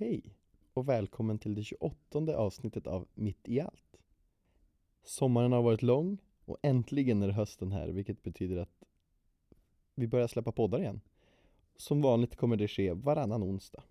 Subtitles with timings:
[0.00, 0.22] Hej
[0.74, 3.98] och välkommen till det 28 avsnittet av Mitt i allt.
[5.04, 8.84] Sommaren har varit lång och äntligen är hösten här vilket betyder att
[9.94, 11.00] vi börjar släppa poddar igen.
[11.76, 13.82] Som vanligt kommer det ske varannan onsdag.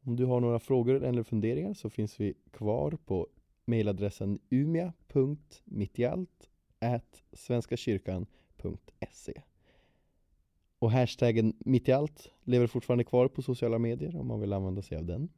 [0.00, 3.28] Om du har några frågor eller funderingar så finns vi kvar på
[3.64, 6.50] mejladressen umia.mittiallt
[7.32, 9.42] svenskakyrkan.se
[10.80, 14.82] och hashtaggen mitt i allt lever fortfarande kvar på sociala medier om man vill använda
[14.82, 15.28] sig av den.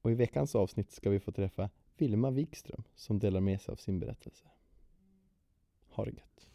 [0.00, 3.76] Och i veckans avsnitt ska vi få träffa Vilma Wikström som delar med sig av
[3.76, 4.46] sin berättelse.
[5.88, 6.48] Ha det gött!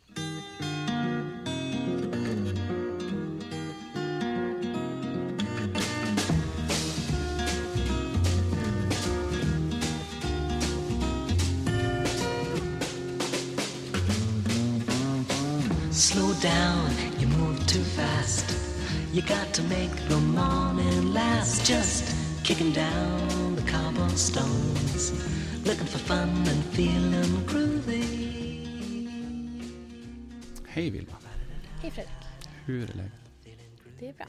[16.01, 18.45] Slow down, you move too fast.
[19.13, 21.63] You got to make the morning last.
[21.65, 25.11] Just kicking down the cobblestones,
[25.63, 28.31] looking for fun and feeling groovy.
[30.67, 31.17] Hej Vilma,
[31.81, 32.13] Hej Fredrik.
[32.65, 33.11] hur är läget?
[33.99, 34.27] Det är bra.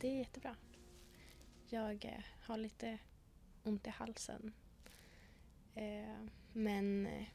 [0.00, 0.56] Det är jättebra.
[1.68, 2.98] Jag eh, har lite
[3.64, 4.52] ont i halsen.
[5.74, 7.26] Eh, men eh,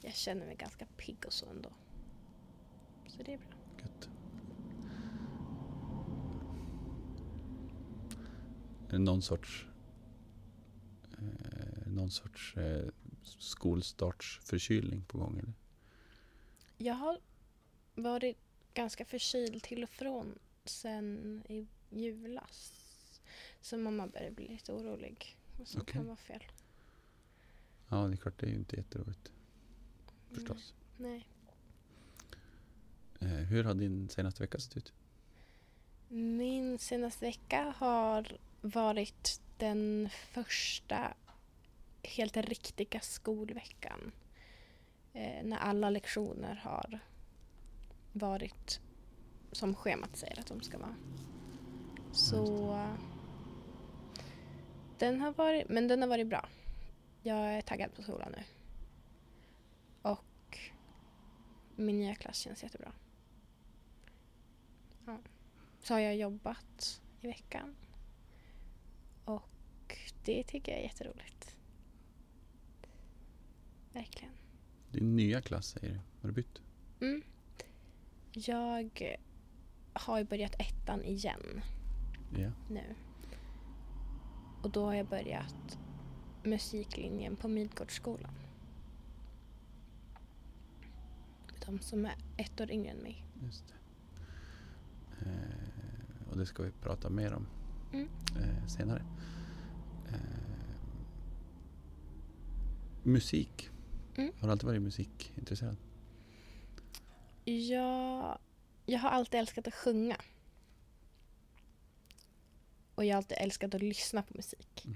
[0.00, 1.70] jag känner mig ganska pigg och så ändå.
[3.16, 3.48] Så det är bra.
[3.78, 4.08] Gött.
[8.88, 9.66] Är det någon sorts,
[11.18, 12.88] eh, någon sorts eh,
[13.22, 15.38] skolstartsförkylning på gång?
[15.38, 15.52] Eller?
[16.76, 17.18] Jag har
[17.94, 18.38] varit
[18.74, 22.72] ganska förkyld till och från sen i julas.
[23.60, 25.36] Så mamma börjar bli lite orolig.
[25.60, 25.92] Och så Okej.
[25.92, 26.42] kan vara fel.
[27.88, 29.32] Ja, det är klart, det är ju inte jätteroligt
[30.30, 30.74] förstås.
[30.96, 31.16] Nej.
[31.16, 31.31] Eh,
[33.28, 34.92] hur har din senaste vecka sett ut?
[36.08, 41.14] Min senaste vecka har varit den första
[42.02, 44.12] helt riktiga skolveckan.
[45.12, 46.98] Eh, när alla lektioner har
[48.12, 48.80] varit
[49.52, 50.94] som schemat säger att de ska vara.
[52.12, 52.78] Så
[54.98, 56.48] den har varit, men den har varit bra.
[57.22, 58.44] Jag är taggad på skolan nu.
[60.02, 60.58] Och
[61.76, 62.92] min nya klass känns jättebra.
[65.06, 65.18] Ja.
[65.82, 67.74] Så har jag jobbat i veckan.
[69.24, 71.56] Och det tycker jag är jätteroligt.
[73.92, 74.32] Verkligen.
[74.90, 76.00] Din nya klass säger du.
[76.20, 76.60] Har du bytt?
[77.00, 77.22] Mm.
[78.32, 79.16] Jag
[79.92, 81.60] har ju börjat ettan igen
[82.36, 82.50] Ja.
[82.70, 82.94] nu.
[84.62, 85.78] Och då har jag börjat
[86.42, 88.34] musiklinjen på Midgårdsskolan.
[91.66, 93.24] De som är ett år yngre än mig.
[93.42, 93.74] Just det.
[95.26, 97.46] Eh, och det ska vi prata mer om
[97.92, 98.08] Mm.
[98.40, 99.02] eh, senare.
[100.08, 100.18] Eh,
[103.02, 103.70] musik.
[104.16, 104.32] Mm.
[104.38, 105.76] Har du alltid varit musikintresserad?
[107.44, 108.38] Jag,
[108.86, 110.16] jag har alltid älskat att sjunga.
[112.94, 114.86] Och jag har alltid älskat att lyssna på musik.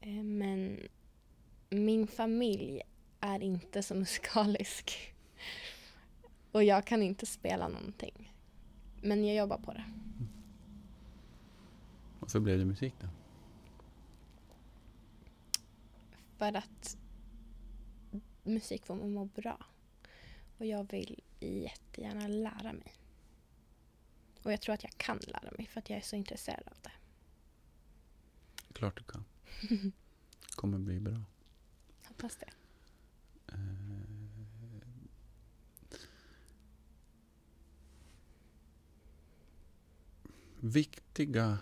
[0.00, 0.38] Mm.
[0.38, 0.88] Men
[1.70, 2.82] min familj
[3.20, 5.14] är inte så musikalisk.
[6.52, 8.32] Och jag kan inte spela någonting.
[9.00, 9.84] Men jag jobbar på det.
[12.20, 13.08] Varför blev det musik då?
[16.36, 16.96] För att
[18.42, 19.66] musik får mig att må bra.
[20.58, 22.94] Och jag vill jättegärna lära mig.
[24.42, 26.76] Och jag tror att jag kan lära mig för att jag är så intresserad av
[26.82, 26.92] det.
[28.72, 29.24] Klart du kan.
[30.56, 31.22] kommer bli bra.
[32.04, 32.50] Hoppas det.
[33.52, 33.87] Eh,
[40.60, 41.58] viktiga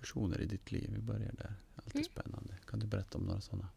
[0.00, 0.90] personer i ditt liv.
[0.92, 1.54] Vi börjar där.
[1.76, 2.04] Alltid Mm.
[2.04, 2.54] spännande.
[2.66, 3.68] Kan du berätta om några sådana?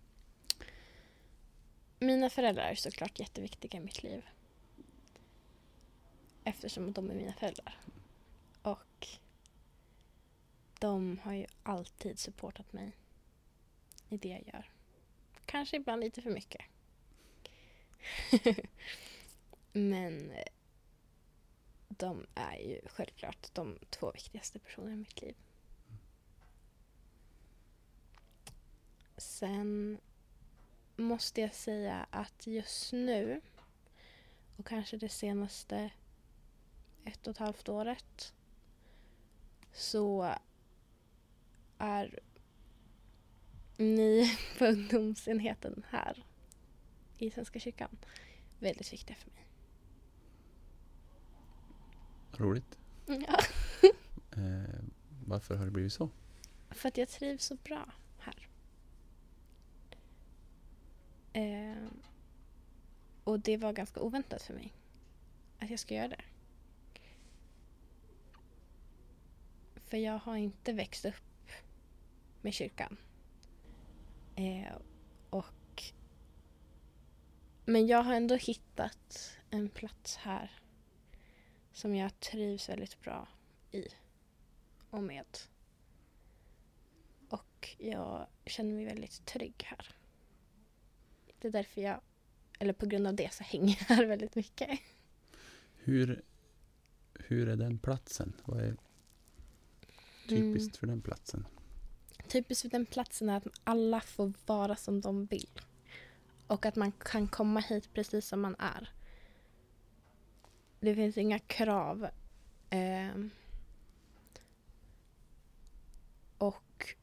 [2.00, 4.25] Mina föräldrar är såklart jätteviktiga i mitt liv.
[6.44, 7.80] Eftersom de är mina föräldrar.
[8.62, 9.08] Och
[10.80, 12.98] de har ju alltid supportat mig
[14.10, 14.72] i det jag gör.
[15.45, 16.62] Kanske ibland lite för mycket.
[19.72, 20.44] Men eh,
[21.88, 25.36] de är ju självklart de två viktigaste personerna i mitt liv.
[29.18, 29.98] Sen
[30.95, 33.42] måste jag säga att just nu
[34.57, 35.89] och kanske det senaste
[37.06, 38.33] ett och ett halvt året
[39.74, 40.36] så
[41.78, 42.19] är
[43.78, 46.25] ni på ungdomsenheten här
[47.18, 47.98] i Svenska kyrkan
[48.60, 49.46] väldigt viktiga för mig.
[52.38, 52.78] Roligt.
[53.06, 53.39] Ja.
[54.31, 54.80] Eh,
[55.25, 56.10] Varför har det blivit så?
[56.69, 58.48] För att jag trivs så bra här.
[61.34, 61.88] Eh,
[63.24, 64.74] och det var ganska oväntat för mig
[65.60, 66.22] att jag ska göra det.
[69.75, 71.51] För jag har inte växt upp
[72.42, 72.98] med kyrkan.
[74.36, 74.75] Eh,
[75.30, 75.83] och
[77.66, 80.51] Men jag har ändå hittat en plats här
[81.77, 83.27] som jag trivs väldigt bra
[83.71, 83.88] i
[84.89, 85.25] och med.
[87.29, 89.95] Och jag känner mig väldigt trygg här.
[91.39, 92.01] Det är därför jag,
[92.59, 94.79] eller på grund av det så hänger jag här väldigt mycket.
[95.75, 96.24] Hur,
[97.13, 98.33] hur är den platsen?
[98.45, 98.77] Vad är
[100.27, 100.80] typiskt Mm.
[100.80, 101.47] för den platsen?
[102.27, 105.62] Typiskt för den platsen är att alla får vara som de vill.
[106.47, 108.89] Och att man kan komma hit precis som man är.
[110.79, 112.07] Det finns inga krav.
[112.69, 113.15] Eh,
[116.38, 116.95] och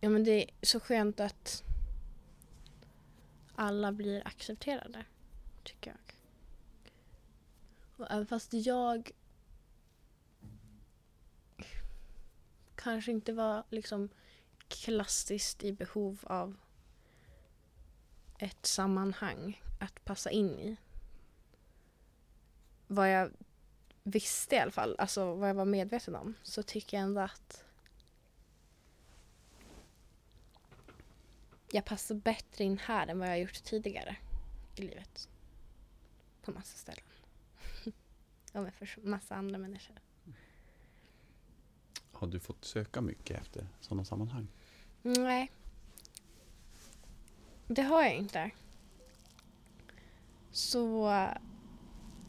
[0.00, 1.64] ja, men det är så skönt att
[3.54, 5.04] alla blir accepterade,
[5.62, 5.98] tycker jag.
[7.96, 9.10] Och även fast jag
[12.74, 14.08] kanske inte var liksom
[14.68, 16.56] klassiskt i behov av
[18.38, 20.76] ett sammanhang att passa in i.
[22.94, 23.30] Vad jag
[24.02, 27.64] visste i alla fall, alltså vad jag var medveten om, så tycker jag ändå att
[31.70, 34.16] jag passar bättre in här än vad jag har gjort tidigare
[34.76, 35.28] i livet.
[36.42, 37.04] På massa ställen.
[38.52, 39.96] Och med för massa andra människor.
[42.12, 44.48] Har du fått söka mycket efter sådana sammanhang?
[45.02, 45.50] Nej.
[47.66, 48.50] Det har jag inte.
[50.50, 51.08] Så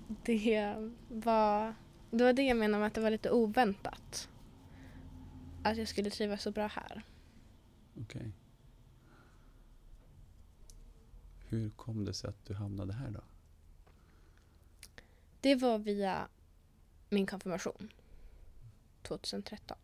[0.07, 0.75] det
[1.09, 1.75] var,
[2.11, 4.29] det var det jag menade med att det var lite oväntat.
[5.63, 7.03] Att jag skulle trivas så bra här.
[8.01, 8.31] Okej.
[11.47, 13.21] Hur kom det sig att du hamnade här då?
[15.41, 16.27] Det var via
[17.09, 17.89] min konfirmation
[19.01, 19.77] 2013.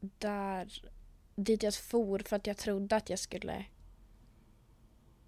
[0.00, 0.82] Där,
[1.36, 3.66] dit jag for för att jag trodde att jag skulle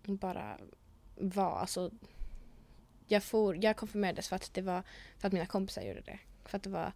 [0.04, 0.58] bara
[1.16, 1.90] vara, alltså
[3.08, 4.82] jag, for, jag konfirmerades för att det var
[5.18, 6.18] för att mina kompisar gjorde det.
[6.44, 6.92] För att det var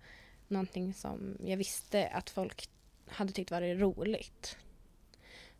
[0.49, 2.69] någonting som jag visste att folk
[3.06, 4.56] hade tyckt var roligt.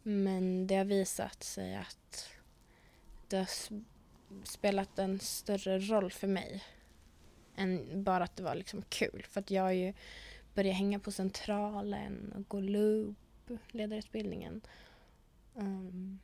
[0.03, 2.29] Men det har visat sig att
[3.29, 3.49] det har
[4.45, 6.65] spelat en större roll för mig
[7.57, 9.25] än bara att det var liksom kul.
[9.29, 9.95] För att jag har ju
[10.55, 13.17] börjat hänga på Centralen och gå loop,
[13.71, 14.61] ledarutbildningen.
[15.55, 16.19] Um,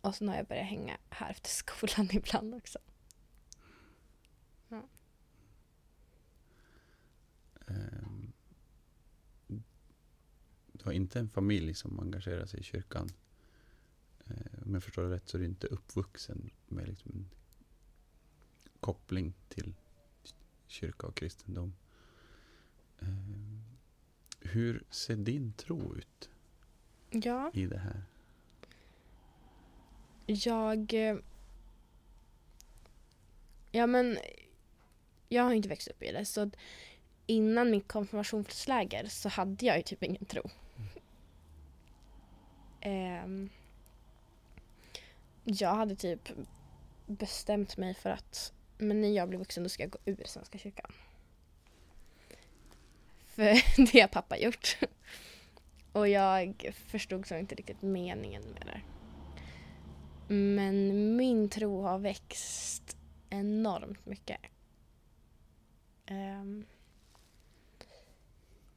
[0.00, 2.78] och sen har jag börjat hänga här efter skolan ibland också.
[10.72, 13.08] Du har inte en familj som engagerar sig i kyrkan.
[14.26, 17.30] Ehm, om jag förstår det rätt så är du inte uppvuxen med liksom en
[18.80, 19.74] koppling till
[20.66, 21.74] kyrka och kristendom.
[23.00, 23.62] Ehm,
[24.40, 26.30] hur ser din tro ut
[27.10, 28.02] Ja, i det här?
[30.26, 30.94] jag...
[30.94, 31.16] eh,
[33.72, 34.18] Ja men,
[35.28, 36.56] jag har inte växt upp i det så att
[37.30, 40.42] innan mitt konfirmationsläger så hade jag ju typ ingen tro.
[42.80, 43.50] Ehm,
[45.44, 46.28] jag hade typ
[47.06, 50.58] bestämt mig för att men när jag blir vuxen då ska jag gå ur Svenska
[50.58, 50.92] kyrkan.
[53.26, 53.44] För
[53.92, 54.78] det har pappa gjort.
[55.92, 58.80] Och jag förstod så inte riktigt meningen med det.
[60.34, 62.96] Men min tro har växt
[63.28, 64.40] enormt mycket.
[66.10, 66.66] Um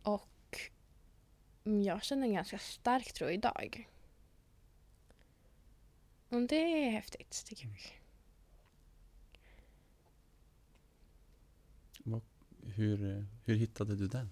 [0.03, 0.71] och
[1.63, 3.89] jag känner en ganska stark tro idag.
[6.29, 6.55] Och det
[6.87, 7.77] är häftigt tycker jag.
[12.65, 14.29] Hur, eh, hur hittade du den?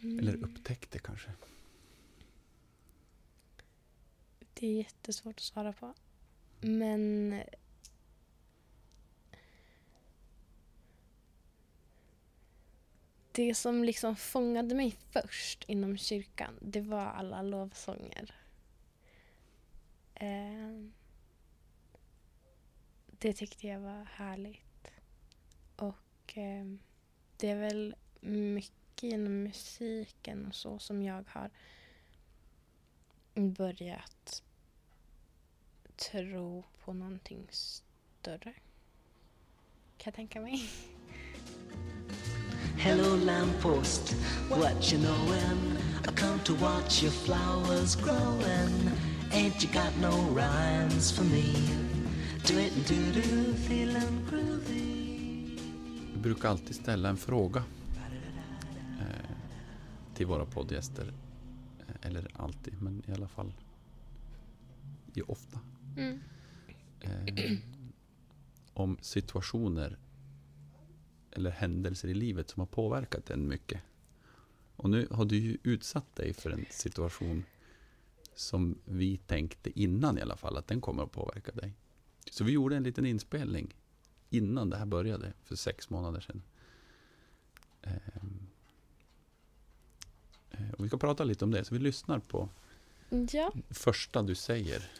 [0.00, 0.44] Eller Mm.
[0.44, 1.30] upptäckte kanske?
[4.54, 5.94] Det är jättesvårt att svara på.
[6.60, 7.42] Men
[13.36, 18.34] det som liksom fångade mig först inom kyrkan, det var alla lovsånger.
[20.14, 20.86] Eh,
[23.06, 24.90] det tyckte jag var härligt.
[25.76, 26.66] Och eh,
[27.36, 31.50] det är väl mycket genom musiken och så som jag har
[33.34, 34.42] börjat
[35.96, 38.54] tro på någonting större.
[39.98, 40.62] Kan jag tänka mig.
[42.86, 44.14] Hello, lamppost,
[44.48, 45.76] what you knowin'?
[46.08, 48.90] I come to watch your flowers growin'.
[49.32, 51.52] Ain't you got no rhymes for me?
[52.46, 55.58] Do it do do, feelin' groovy.
[56.14, 57.64] Vi brukar alltid ställa en fråga
[59.00, 59.30] eh,
[60.14, 61.12] till våra poddgäster.
[61.80, 63.52] Eh, Eller alltid, men i alla fall
[65.14, 65.58] i ofta.
[65.96, 66.20] Mm.
[67.00, 67.58] Eh,
[68.74, 69.98] om situationer
[71.36, 73.80] eller händelser i livet som har påverkat en mycket.
[74.76, 77.44] Och nu har du ju utsatt dig för en situation
[78.34, 81.72] som vi tänkte innan i alla fall att den kommer att påverka dig.
[82.30, 83.74] Så vi gjorde en liten inspelning
[84.30, 86.42] innan det här började för sex månader sedan.
[87.82, 88.46] Ehm,
[90.50, 92.48] eh, och vi ska prata lite om det, så vi lyssnar på
[93.32, 93.52] Ja.
[93.70, 94.90] första du säger.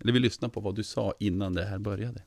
[0.00, 2.22] Eller vi lyssnar på vad du sa innan det här började.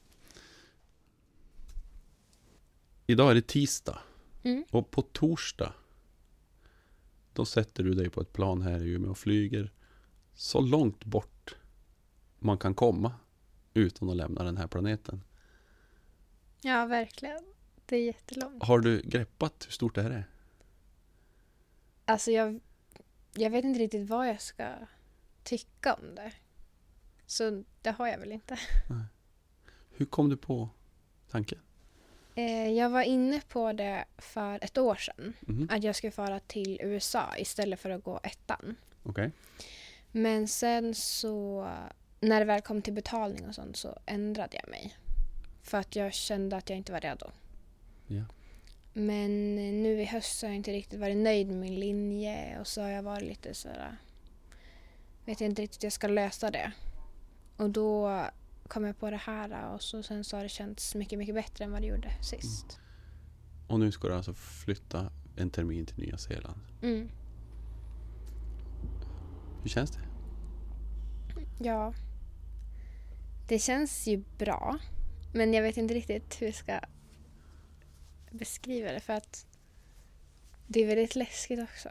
[3.09, 3.99] Idag är det tisdag.
[4.43, 4.65] Mm.
[4.71, 5.73] Och på torsdag
[7.33, 9.73] då sätter du dig på ett plan här i Umeå och flyger
[10.33, 11.55] så långt bort
[12.39, 13.13] man kan komma
[13.73, 15.23] utan att lämna den här planeten.
[16.61, 17.43] ja, verkligen.
[17.85, 18.63] Det är jättelångt.
[18.63, 20.29] Har du greppat hur stort det här är?
[22.05, 22.59] Alltså jag,
[23.33, 24.75] jag vet inte riktigt vad jag ska
[25.43, 26.33] tycka om det.
[27.25, 28.59] Så det har jag väl inte.
[29.89, 30.69] Hur kom du på
[31.29, 31.59] tanken?
[32.39, 35.33] Eh, jag var inne på det för ett år sedan.
[35.39, 38.75] Mhm, Att jag skulle fara till USA istället för att gå ettan.
[39.03, 39.31] Okej.
[40.11, 41.67] Men sen så,
[42.19, 44.97] när det väl kom till betalning och sånt så ändrade jag mig.
[45.63, 47.25] För att jag kände att jag inte var redo.
[48.07, 48.23] Ja.
[48.93, 52.67] Men nu i höst så har jag inte riktigt varit nöjd med min linje och
[52.67, 53.97] så har jag varit lite sådär,
[55.25, 56.71] vet jag inte riktigt hur jag ska lösa det.
[57.57, 58.23] Och då
[58.69, 61.65] kom jag på det här och så sen så har det känts mycket, mycket bättre
[61.65, 62.79] än vad det gjorde sist.
[63.67, 66.59] Och nu ska du alltså flytta en termin till Nya Zeeland.
[66.81, 67.09] Mm.
[69.61, 70.01] Hur känns det?
[71.59, 71.93] Ja.
[73.47, 74.79] Det känns ju bra.
[75.33, 76.79] Men jag vet inte riktigt hur jag ska
[78.31, 79.45] beskriva det för att
[80.67, 81.89] det är väldigt läskigt också.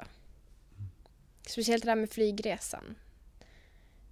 [1.46, 2.94] Speciellt det där med flygresan.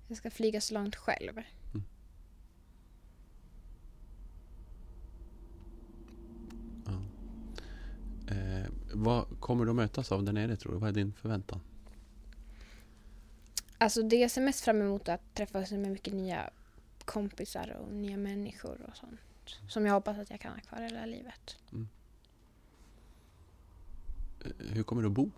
[0.09, 1.43] Jag ska flyga så långt själv.
[6.87, 7.03] Ja.
[8.35, 10.79] Eh, vad kommer du att mötas av där nere tror du?
[10.79, 11.61] Vad är din förväntan?
[13.79, 16.51] Alltså det jag ser mest fram emot är att träffas med mycket nya
[17.05, 19.21] kompisar och nya människor och sånt.
[19.69, 21.57] Som jag hoppas att jag kan ha kvar hela livet.
[24.45, 25.31] Eh, hur kommer du att bo?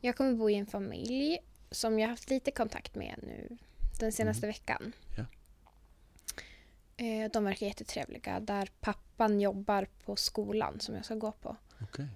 [0.00, 1.38] Jag kommer bo i en familj
[1.70, 3.58] som jag har haft lite kontakt med nu
[4.00, 4.92] den senaste veckan.
[5.16, 5.24] Ja.
[7.04, 8.40] Eh, De verkar jättetrevliga.
[8.40, 11.56] Där pappan jobbar på skolan som jag ska gå på.
[11.80, 12.08] Okej.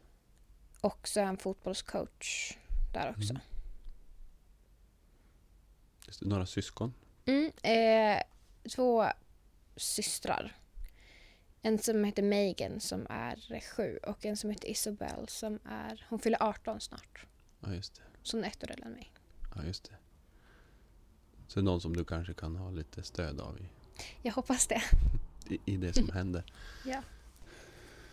[0.86, 2.56] Och så är han fotbollscoach
[2.92, 3.30] där också.
[3.30, 3.42] Mm.
[6.06, 6.94] Det, Några syskon?
[7.24, 8.22] Mm, eh,
[8.70, 9.06] två
[9.76, 10.56] systrar.
[11.62, 16.18] En som heter Megan som är sju och en som heter Isabel som är, hon
[16.18, 17.26] fyller 18 snart.
[17.60, 18.02] Ja, just det.
[18.22, 19.12] Så hon är ett år äldre än mig.
[19.54, 19.96] Ja, just det.
[21.46, 23.68] Så någon som du kanske kan ha lite stöd av i,
[24.22, 24.82] Jag hoppas det.
[25.48, 26.44] i, i det som händer.
[26.84, 27.02] Ja.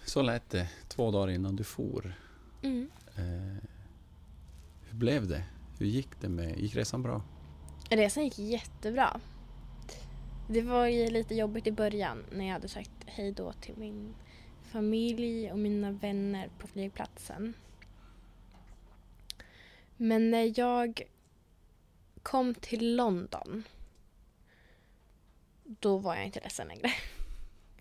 [0.06, 2.14] Så lät det två dagar innan du for.
[2.64, 2.90] Mm.
[3.16, 3.64] Eh,
[4.90, 5.44] hur blev det?
[5.80, 7.22] Hur gick det med, gick resan bra?
[7.90, 9.20] Resan gick jättebra.
[10.50, 14.16] Det var ju lite jobbigt i början när jag hade sagt hej då till min
[14.62, 17.54] familj och mina vänner på flygplatsen.
[19.98, 21.02] Men när jag
[22.24, 23.64] kom till London
[25.64, 26.90] då var jag inte ledsen längre.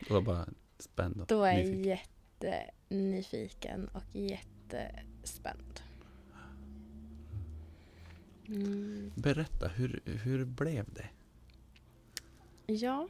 [0.09, 0.49] Du var bara
[0.79, 1.99] spänd och Då var jag nyfiken.
[2.89, 4.03] jättenyfiken och
[4.79, 5.81] jättespänd.
[8.49, 9.13] Mm.
[9.15, 11.09] Berätta, hur, hur blev det?
[12.67, 13.09] Ja,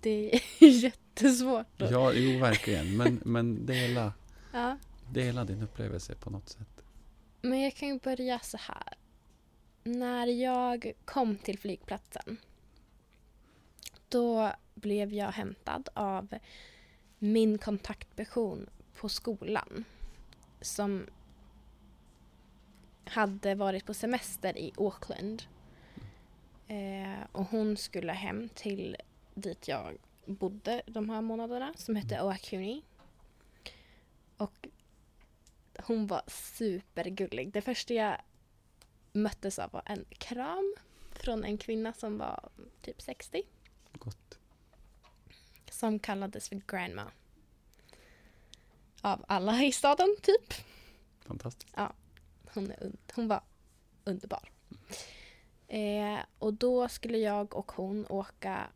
[0.00, 0.40] det är
[0.82, 1.82] jättesvårt.
[1.82, 2.96] att- Ja, jo verkligen.
[2.96, 4.12] Men, men dela,
[4.52, 4.78] Ja.
[5.12, 6.82] dela din upplevelse på något sätt.
[7.42, 8.94] Men jag kan ju börja så här.
[9.84, 12.36] När jag kom till flygplatsen
[14.08, 16.28] då blev jag hämtad av
[17.18, 19.84] min kontaktperson på skolan
[20.60, 21.06] som
[23.04, 25.42] hade varit på semester i Auckland.
[26.68, 28.96] Eh, och hon skulle hem till
[29.34, 32.82] dit jag bodde de här månaderna som hette Oakuni.
[34.36, 34.68] Och
[35.78, 37.52] hon var supergullig.
[37.52, 38.16] Det första jag
[39.12, 40.74] möttes av var en kram
[41.10, 42.48] från en kvinna som var
[42.82, 43.42] typ 60
[43.92, 44.38] Gott.
[45.70, 47.10] som kallades för grandma.
[49.00, 50.54] Av alla i staden, typ.
[51.20, 51.74] Fantastiskt.
[52.54, 53.42] Hon, är hon var
[54.04, 54.50] underbar.
[55.68, 58.66] Eh, och då skulle jag och hon åka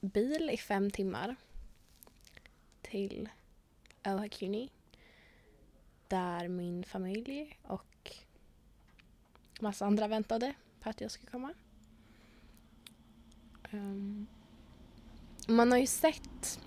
[0.00, 1.36] bil i fem timmar
[2.82, 3.28] till
[4.02, 4.70] El Hakuni
[6.08, 8.16] där min familj och
[9.60, 11.54] massa andra väntade på att jag skulle komma.
[13.70, 14.26] Ehm,
[15.48, 16.60] man har ju sett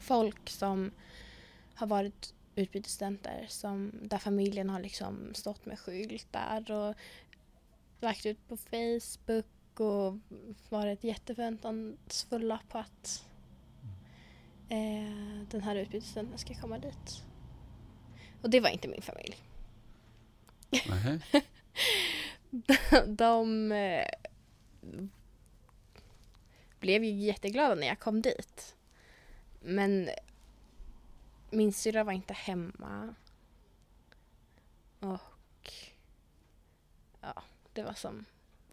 [0.00, 0.90] folk som
[1.76, 6.94] har varit utbytesstudenter som, där familjen har liksom stått med skyltar och
[8.00, 10.18] lagt ut på Facebook och
[10.68, 13.24] varit jätteförväntansfulla på att
[14.68, 17.22] eh, den här utbytesstudenten ska komma dit.
[18.42, 19.36] Och det var inte min familj.
[20.70, 21.20] Nähä.
[23.06, 24.06] De eh,
[26.80, 28.74] blev ju jätteglada när jag kom dit.
[29.60, 30.10] Men
[31.56, 33.14] min syrra var inte hemma.
[35.00, 35.72] Och
[37.20, 38.24] ja, det var som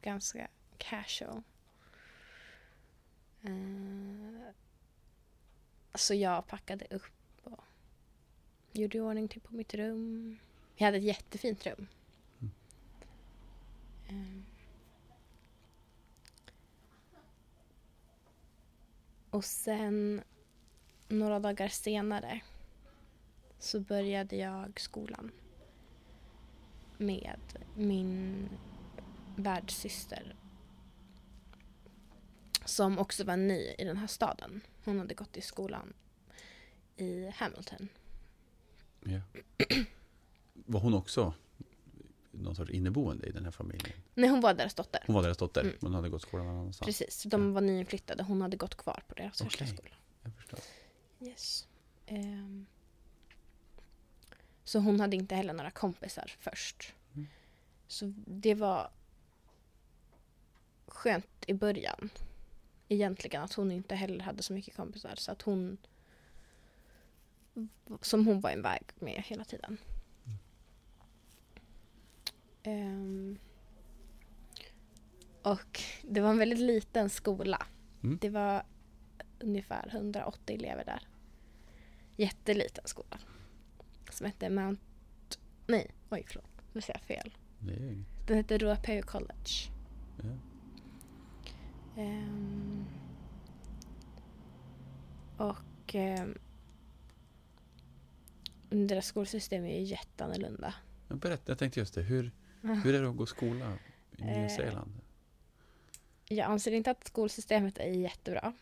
[0.02, 0.48] ganska
[0.78, 1.42] casual.
[3.46, 4.50] Uh,
[5.96, 7.12] så jag packade upp
[7.44, 7.64] och
[8.72, 10.40] gjorde i ordning till på mitt rum.
[10.76, 11.88] Jag hade ett jättefint rum.
[14.10, 14.46] Ehm.
[19.30, 20.24] Och sen
[21.08, 22.42] några dagar senare
[23.64, 25.32] så började jag skolan
[26.98, 27.40] med
[27.76, 28.50] min
[29.36, 30.36] värdssyster
[32.66, 34.62] som också var ny i den här staden.
[34.86, 35.94] Hon hade gått i skolan
[36.98, 37.88] i Hamilton.
[39.04, 39.22] Ja.
[40.54, 41.34] Var hon också
[42.32, 43.98] någon sorts inneboende i den här familjen?
[44.16, 45.04] Nej, hon var deras dotter.
[45.08, 45.76] Hon var deras dotter, Mm.
[45.82, 46.86] hon hade gått skolan någon annanstans.
[46.86, 48.24] Precis, de var nyinflyttade.
[48.24, 49.78] Hon hade gått kvar på deras första Okej.
[49.78, 49.96] skola.
[50.24, 50.60] Jag förstår.
[51.22, 51.68] Yes.
[52.06, 52.63] Ehm.
[54.64, 56.94] Så hon hade inte heller några kompisar först.
[57.14, 57.28] Mm.
[57.88, 58.90] Så det var
[60.88, 62.10] skönt i början.
[62.90, 65.16] Egentligen att hon inte heller hade så mycket kompisar.
[65.16, 65.78] Så att hon
[68.02, 69.78] som hon var en väg med hela tiden.
[72.64, 73.38] Ehm.
[75.42, 77.66] och det var en väldigt liten skola.
[78.04, 78.18] Mm.
[78.22, 78.64] Det var
[79.40, 81.08] ungefär 180 elever där.
[82.18, 83.20] Jätteliten skola.
[84.14, 84.82] Som hette Mount...
[85.68, 86.52] Nej, oj förlåt.
[86.74, 87.38] Nu säger jag fel.
[87.62, 88.28] Inget.
[88.28, 89.72] Den hette Ruapeo College.
[90.24, 90.30] Ja.
[92.02, 92.86] Ehm,
[95.38, 96.38] och ehm,
[98.70, 100.74] deras skolsystem är ju jätteannorlunda.
[101.08, 102.02] Men berätta, jag tänkte just det.
[102.02, 103.78] Hur, hur är det att gå skola
[104.18, 104.56] i Nya Eh.
[104.56, 105.00] Zeeland?
[106.26, 108.54] Jag anser inte att skolsystemet är jättebra.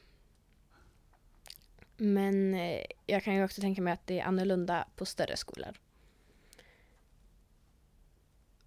[2.03, 5.79] Men eh, jag kan ju också tänka mig att det är annorlunda på större skolor.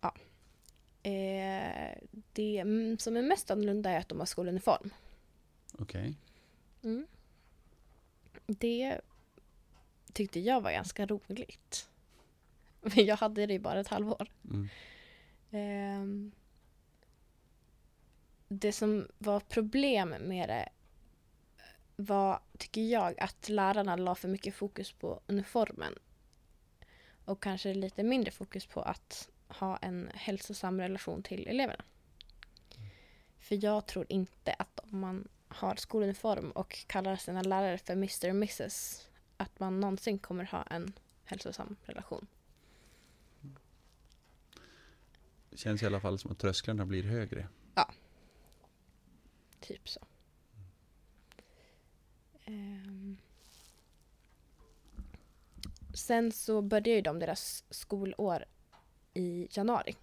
[0.00, 0.14] Ja.
[1.02, 1.98] Eh,
[2.32, 2.64] det
[2.98, 4.90] som är mest annorlunda är att de har skoluniform.
[5.72, 6.14] Okej.
[6.82, 7.06] Mm.
[8.46, 9.00] Det
[10.12, 11.88] tyckte jag var ganska roligt.
[12.80, 14.30] Men jag hade det i bara ett halvår.
[14.44, 14.68] Mm.
[15.50, 16.32] Ehm,
[18.48, 20.68] det som var problem med det
[21.96, 25.94] var, tycker jag, att lärarna la för mycket fokus på uniformen.
[27.24, 31.84] Och kanske lite mindre fokus på att ha en hälsosam relation till eleverna.
[33.38, 38.24] För jag tror inte att om man har skoluniform och kallar sina lärare för Mr
[38.24, 40.92] och Mrs att man någonsin kommer ha en
[41.24, 42.26] hälsosam relation.
[45.50, 47.48] Det känns i alla fall som att trösklarna blir högre.
[49.60, 50.00] Typ så.
[52.44, 53.16] Ehm.
[55.94, 58.44] Sen så började ju de deras skolår
[59.14, 59.96] i januari.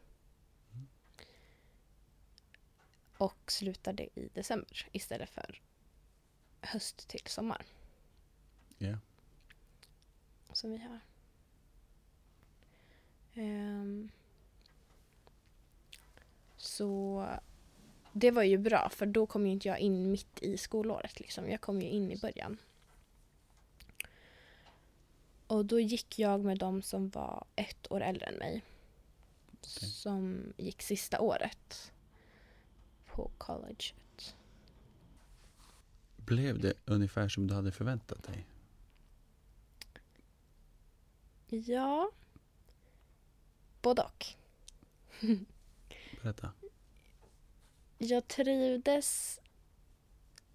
[3.18, 5.62] Och slutade i december istället för
[6.62, 7.66] höst till sommar
[8.78, 8.98] Ja.
[10.54, 11.00] som vi har.
[13.34, 14.12] Ehm.
[16.58, 17.28] så
[18.14, 21.20] det var ju bra för då kom ju inte jag in mitt i skolåret.
[21.20, 21.50] Liksom.
[21.50, 22.58] Jag kom ju in i början.
[25.48, 28.64] Och då gick jag med de som var ett år äldre än mig.
[29.62, 31.92] Som gick sista året
[33.06, 34.36] på colleget.
[36.16, 38.46] Blev det ungefär som du hade förväntat dig?
[41.50, 42.12] Ja.
[43.82, 44.26] Både och.
[46.22, 46.52] Berätta.
[48.04, 49.40] Jag trivdes...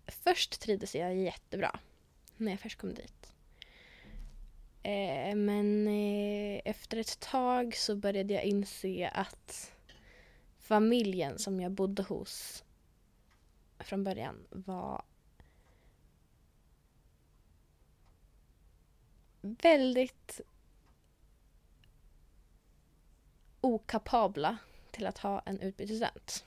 [0.06, 1.78] Först trivdes jag jättebra
[2.36, 3.32] när jag först kom dit.
[4.82, 9.72] Eh, men eh, efter ett tag så började jag inse att
[10.58, 12.64] familjen som jag bodde hos
[13.78, 15.02] från början var
[19.40, 20.40] väldigt
[23.60, 24.58] okapabla
[24.90, 26.44] till att ha en utbytesstudent.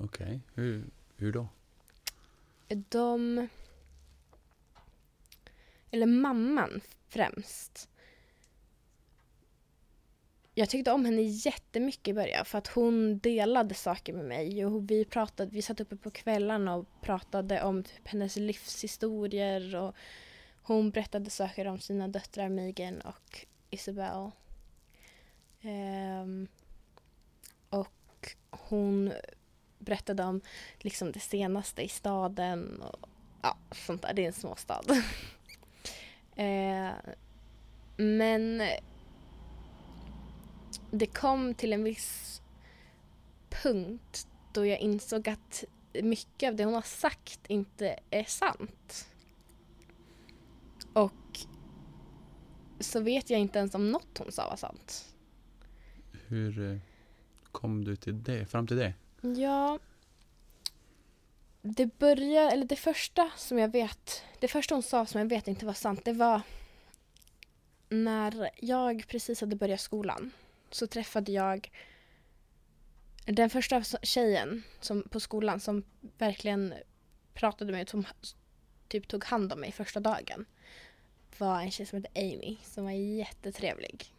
[0.00, 0.84] Okej, hur,
[1.16, 1.48] hur då?
[2.68, 3.48] De...
[5.90, 7.88] Eller mamman främst.
[10.54, 14.90] Jag tyckte om henne jättemycket i början för att hon delade saker med mig och
[14.90, 19.94] vi pratade, vi satt uppe på kvällarna och pratade om typ hennes livshistorier och
[20.62, 24.30] hon berättade saker om sina döttrar Megan och Isabel.
[25.62, 26.48] Um, ehm,
[27.70, 29.12] och hon
[29.88, 30.40] berättade om
[30.78, 33.08] liksom det senaste i staden och
[33.42, 34.14] ja, sånt där.
[34.14, 34.82] Det är en småstad.
[36.36, 36.90] eh,
[37.96, 38.62] men
[40.90, 42.42] det kom till en viss
[43.62, 45.64] punkt då jag insåg att
[46.02, 49.08] mycket av det hon har sagt inte är sant.
[50.92, 51.12] Och
[52.80, 55.14] så vet jag inte ens om något hon sa var sant.
[56.26, 56.78] Hur eh,
[57.52, 58.94] kom du till det, fram till det?
[59.20, 59.78] Ja.
[61.62, 65.48] Det började, eller det första som jag vet, det första hon sa som jag vet
[65.48, 66.40] inte var sant, det var
[67.88, 70.30] när jag precis hade börjat skolan
[70.70, 71.70] så träffade jag
[73.24, 75.84] den första tjejen som, på skolan som
[76.18, 76.74] verkligen
[77.34, 78.06] pratade med mig, som
[78.88, 80.46] typ tog hand om mig första dagen
[81.38, 84.14] var en tjej som hette Amy som var jättetrevlig.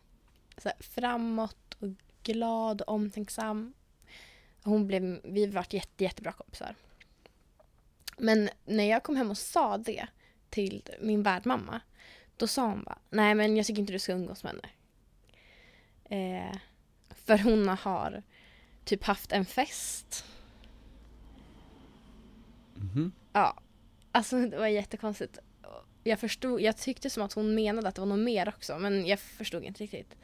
[0.57, 1.89] Så här, framåt och
[2.23, 3.73] glad och omtänksam.
[4.63, 6.76] Hon blev, vi varit jätte, jättebra kompisar.
[8.17, 10.08] Men när jag kom hem och sa det
[10.50, 11.82] till min värdmamma
[12.38, 14.69] då sa hon bara, nej men jag tycker inte du ska umgås med henne.
[16.10, 16.58] Eh,
[17.10, 18.24] för hon har
[18.86, 20.26] typ haft en fest.
[22.76, 23.12] Mhm.
[23.34, 23.62] Ja,
[24.12, 25.39] alltså det var jättekonstigt.
[26.04, 29.06] Jag förstod, jag tyckte som att hon menade att det var något mer också men
[29.06, 30.15] jag förstod inte riktigt.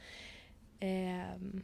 [0.80, 1.63] Ehm,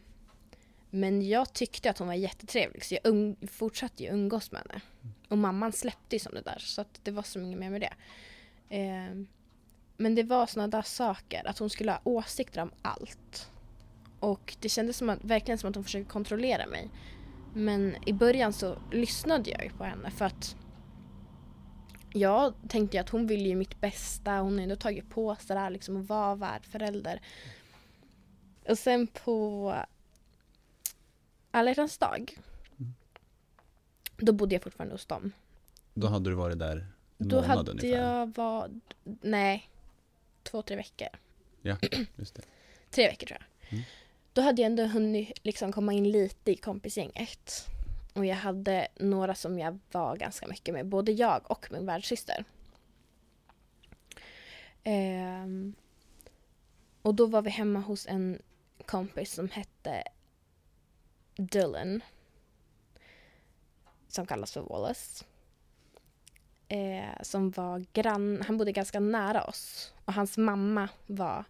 [0.93, 4.82] men jag tyckte att hon var jättetrevlig så jag um, fortsatte ju umgås med henne.
[5.27, 7.82] Och mamman släppte ju som det där så att det var så inget mer med
[7.82, 7.93] det.
[8.77, 9.25] Eh,
[9.97, 13.51] men det var såna där saker, att hon skulle ha åsikter om allt.
[14.19, 16.89] Och det kändes som att, verkligen som att hon försökte kontrollera mig.
[17.54, 20.56] Men i början så lyssnade jag ju på henne för att
[22.13, 24.38] jag tänkte ju att hon vill ju mitt bästa.
[24.38, 27.21] Hon har ändå tagit på sig det här liksom att vara värdförälder.
[28.69, 29.75] Och sen på
[31.52, 32.38] alla hjärtans dag.
[32.80, 32.94] Mm.
[34.18, 35.32] Då bodde jag fortfarande hos dem.
[35.94, 36.88] Då hade du varit där
[37.18, 37.90] en Då månad hade ungefär?
[37.98, 38.70] jag var,
[39.22, 39.70] nej,
[40.44, 41.08] två, tre veckor.
[41.62, 41.78] Ja,
[42.16, 42.42] just det.
[42.90, 43.74] Tre veckor tror jag.
[43.74, 43.84] Mm.
[44.34, 47.66] Då hade jag ändå hunnit liksom komma in lite i kompisgänget.
[48.14, 52.46] Och jag hade några som jag var ganska mycket med, både jag och min världssyster.
[54.84, 55.76] Ehm,
[57.02, 58.42] och då var vi hemma hos en
[58.86, 60.04] kompis som hette
[61.36, 62.02] Dylan.
[64.08, 65.26] Som kallas för Wallace.
[66.67, 69.94] Eh, som var grann, han bodde ganska nära oss.
[70.06, 71.46] Och hans mamma var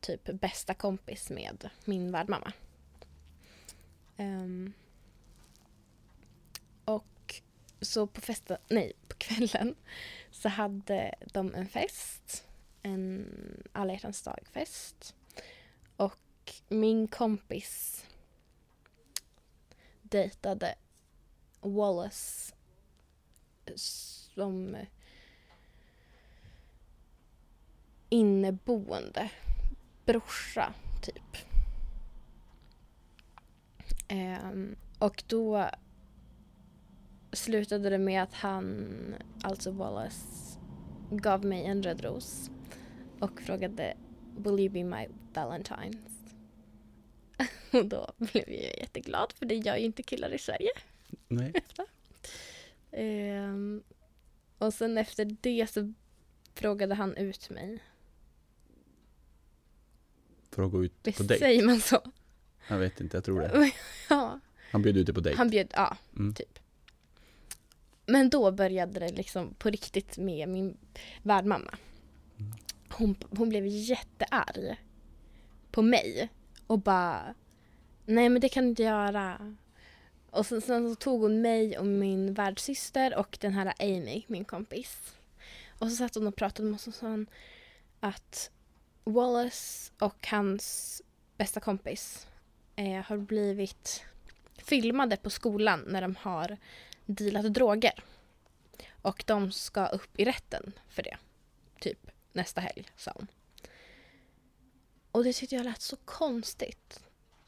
[0.00, 2.52] typ bästa kompis med min värdmamma.
[4.16, 4.72] Um,
[6.84, 7.42] och
[7.80, 9.74] så på festen, nej på kvällen
[10.30, 12.44] så hade de en fest.
[12.82, 13.26] En
[13.72, 15.14] alla hjärtans dag-fest.
[15.96, 18.04] Och min kompis
[20.12, 20.74] dejtade
[21.60, 22.54] Wallace
[24.34, 24.76] som
[28.08, 29.30] inneboende
[30.04, 31.36] brorsa, typ.
[34.08, 35.70] Ehm, och då
[37.32, 38.94] slutade det med att han,
[39.42, 40.58] alltså Wallace,
[41.10, 42.50] gav mig en röd ros
[43.20, 43.96] och frågade
[44.36, 46.11] Will you be my Valentine?”
[47.80, 50.70] och då blev jag jätteglad för det gör ju inte killar i Sverige.
[51.28, 51.52] Nej.
[52.94, 53.82] Ehm,
[54.58, 55.92] och sen efter det så
[56.54, 57.78] frågade han ut mig.
[60.50, 61.38] Fråga ut på dejt?
[61.38, 62.00] säger man så?
[62.68, 63.72] Jag vet inte, jag tror det.
[64.08, 64.40] ja,
[64.72, 65.38] Han bjöd ut dig på dejt?
[65.38, 66.34] han bjöd, ja, Mm.
[66.34, 66.58] typ.
[68.06, 70.76] Men då började det liksom på riktigt med min
[71.22, 71.74] värdmamma.
[72.38, 72.52] Mm.
[72.88, 74.76] Hon, hon blev jättearg
[75.70, 76.28] på mig
[76.66, 77.34] och bara
[78.04, 79.56] Nej men det kan du inte göra.
[80.30, 84.44] Och sen, sen så tog hon mig och min värdsyster och den här Amy, min
[84.44, 85.14] kompis.
[85.78, 87.26] Och så satt hon och pratade med oss och sa hon
[88.00, 88.50] att
[89.04, 91.02] Wallace och hans
[91.36, 92.26] bästa kompis
[92.76, 94.04] eh, har blivit
[94.56, 96.56] filmade på skolan när de har
[97.06, 98.04] dealat droger.
[99.02, 101.16] Och de ska upp i rätten för det.
[101.80, 103.26] Typ nästa helg, sa hon.
[105.12, 107.04] Och det tyckte jag lät så konstigt.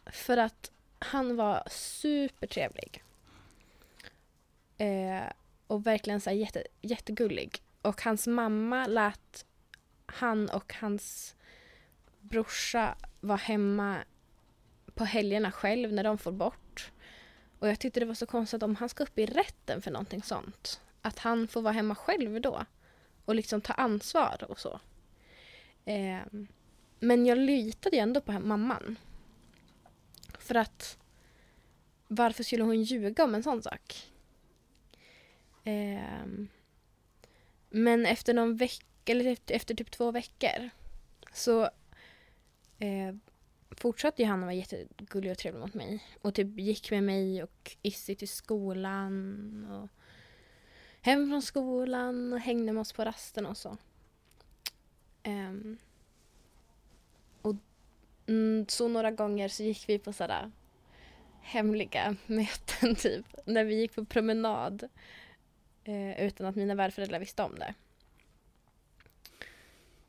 [0.06, 3.02] För att han var supertrevlig.
[4.78, 5.32] Eh,
[5.66, 7.62] och verkligen så här jätte, jättegullig.
[7.82, 9.46] Och hans mamma lät
[10.06, 11.36] han och hans
[12.20, 13.98] brorsa vara hemma
[14.94, 16.92] på helgerna själv när de får bort.
[17.58, 20.22] Och jag tyckte det var så konstigt om han ska upp i rätten för någonting
[20.22, 20.80] sånt.
[21.02, 22.64] Att han får vara hemma själv då.
[23.24, 24.80] Och liksom ta ansvar och så.
[25.84, 26.20] Eh,
[27.00, 28.96] men jag litade ju ändå på mamman.
[30.44, 30.98] För att
[32.08, 34.10] varför skulle hon ljuga om en sån sak?
[35.64, 36.26] Eh,
[37.70, 40.70] men efter någon vecka, eller efter, efter typ två veckor
[41.32, 41.62] så
[42.78, 43.14] eh,
[43.70, 46.04] fortsatte ju han att vara jättegullig och trevlig mot mig.
[46.22, 49.88] Och typ gick med mig och Issy till skolan och
[51.00, 53.76] hem från skolan och hängde med oss på rasten och så.
[55.24, 55.78] Um,
[58.26, 60.50] mm, så några gånger så gick vi på sådär
[61.44, 63.26] hemliga möten typ.
[63.44, 64.88] När vi gick på promenad.
[65.84, 67.74] Eh, utan att mina värdföräldrar visste om det.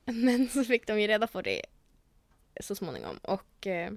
[0.12, 1.62] Men så fick de ju reda på det
[2.62, 3.17] så småningom.
[3.17, 3.91] Och eh,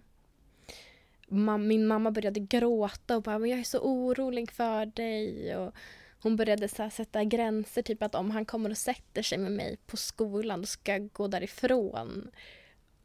[1.28, 5.57] mam min mamma började gråta och bara “jag är så orolig för dig”.
[5.57, 5.74] Och
[6.22, 9.78] hon började så sätta gränser, typ att om han kommer och sätter sig med mig
[9.87, 12.31] på skolan då ska jag gå därifrån.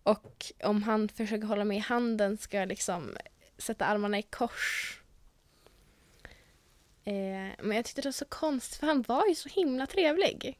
[0.04, 3.18] Och om han försöker hålla mig i handen ska jag liksom
[3.58, 5.00] sätta armarna i kors.
[7.04, 10.60] Eh, men jag tyckte det var så konstigt för han var ju så himla trevlig.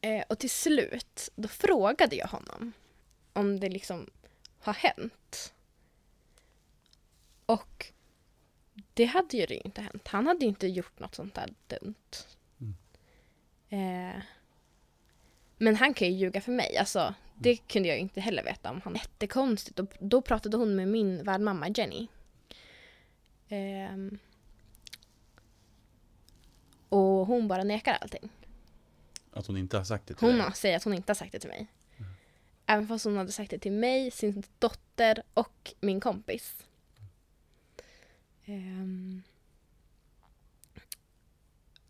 [0.00, 2.72] Eh, och till slut, då frågade jag honom
[3.32, 4.10] om det liksom
[4.58, 5.52] har hänt.
[7.46, 7.92] Och
[8.94, 10.08] det hade ju inte hänt.
[10.08, 12.26] Han hade ju inte gjort något sånt där dumt.
[12.60, 12.74] Mm.
[13.68, 14.22] Eh,
[15.58, 16.76] men han kan ju ljuga för mig.
[16.76, 18.94] Alltså, det kunde jag inte heller veta om han.
[18.94, 19.78] Jättekonstigt.
[19.78, 22.06] Och då pratade hon med min värdmamma Jenny.
[23.48, 23.96] Eh,
[26.88, 28.28] och hon bara nekar allting.
[29.32, 30.44] Att hon inte har sagt det till hon dig?
[30.44, 31.66] Hon säger att hon inte har sagt det till mig.
[31.96, 32.10] Mm.
[32.66, 36.66] Även fast hon hade sagt det till mig, sin dotter och min kompis.
[38.46, 39.22] Um,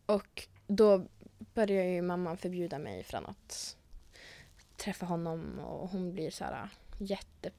[0.07, 1.07] och då
[1.55, 3.77] börjar ju mamman förbjuda mig från att
[4.77, 7.51] träffa honom och hon blir så här äh, jätte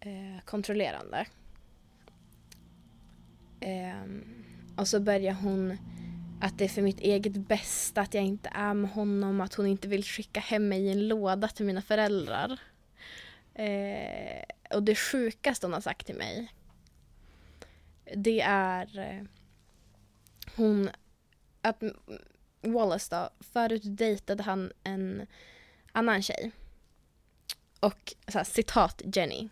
[0.00, 1.26] eh, kontrollerande.
[3.60, 4.04] Eh,
[4.76, 5.76] och så börjar hon
[6.40, 9.66] att det är för mitt eget bästa att jag inte är med honom, att hon
[9.66, 12.60] inte vill skicka hem mig i en låda till mina föräldrar.
[13.54, 16.52] Eh, och det sjukaste hon har sagt till mig
[18.16, 19.24] det är eh,
[20.56, 20.90] hon
[21.62, 21.82] att
[22.60, 25.26] Wallace då, förut dejtade han en
[25.92, 26.50] annan tjej.
[27.80, 29.48] Och så här, citat Jenny.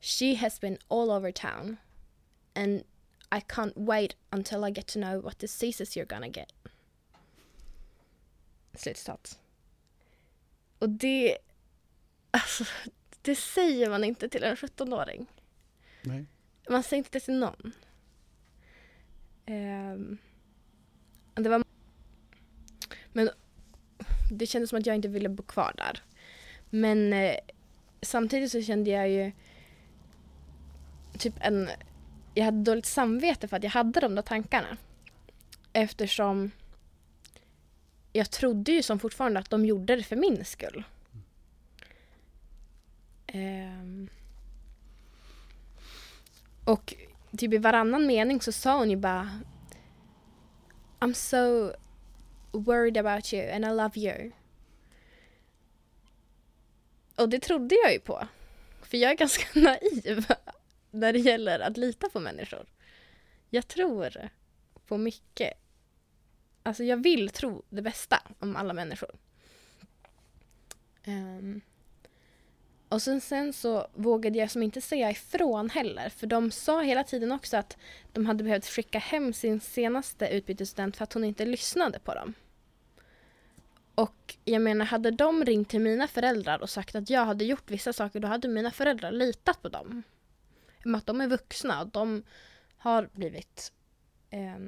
[0.00, 1.76] She has been all over town
[2.54, 2.84] and
[3.30, 6.52] I can't wait until I get to know what diseases you're gonna get.
[8.74, 9.40] Slutcitat.
[10.78, 11.38] Och det,
[12.30, 12.64] alltså,
[13.22, 15.26] det säger man inte till en 17-åring.
[16.02, 16.24] Nej.
[16.68, 17.72] Man säger inte det till någon.
[19.46, 20.18] Um,
[21.34, 21.64] det var...
[23.12, 23.30] Men
[24.30, 26.02] det kändes som att jag inte ville bo kvar där.
[26.70, 27.36] Men eh,
[28.02, 29.32] samtidigt så kände jag ju
[31.18, 31.68] typ en...
[32.34, 34.76] Jag hade dåligt samvete för att jag hade de där tankarna.
[35.72, 36.50] Eftersom
[38.12, 40.84] jag trodde ju som fortfarande att de gjorde det för min skull.
[43.34, 44.08] Um,
[46.64, 46.94] och
[47.38, 49.40] typ i varannan mening så sa hon ju bara
[51.00, 51.74] I'm so
[52.52, 54.32] worried about you and I love you.
[57.16, 58.28] Och det trodde jag ju på.
[58.82, 60.26] För jag är ganska naiv
[60.90, 62.66] när det gäller att lita på människor.
[63.50, 64.30] Jag tror
[64.86, 65.52] på mycket.
[66.62, 69.10] Alltså jag vill tro det bästa om alla människor.
[71.06, 71.60] Um,
[72.94, 76.08] och sen, sen så vågade jag som inte säga ifrån heller.
[76.08, 77.76] För de sa hela tiden också att
[78.12, 82.34] de hade behövt skicka hem sin senaste utbytesstudent för att hon inte lyssnade på dem.
[83.94, 87.70] Och jag menar, hade de ringt till mina föräldrar och sagt att jag hade gjort
[87.70, 90.02] vissa saker, då hade mina föräldrar litat på dem.
[90.84, 92.22] Med att de är vuxna och de
[92.76, 93.72] har blivit...
[94.30, 94.58] Eh,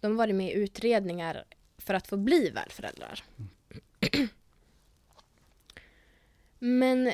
[0.00, 1.44] de har varit med i utredningar
[1.78, 3.24] för att få bli värdföräldrar.
[3.38, 4.28] Mm.
[6.58, 7.12] Men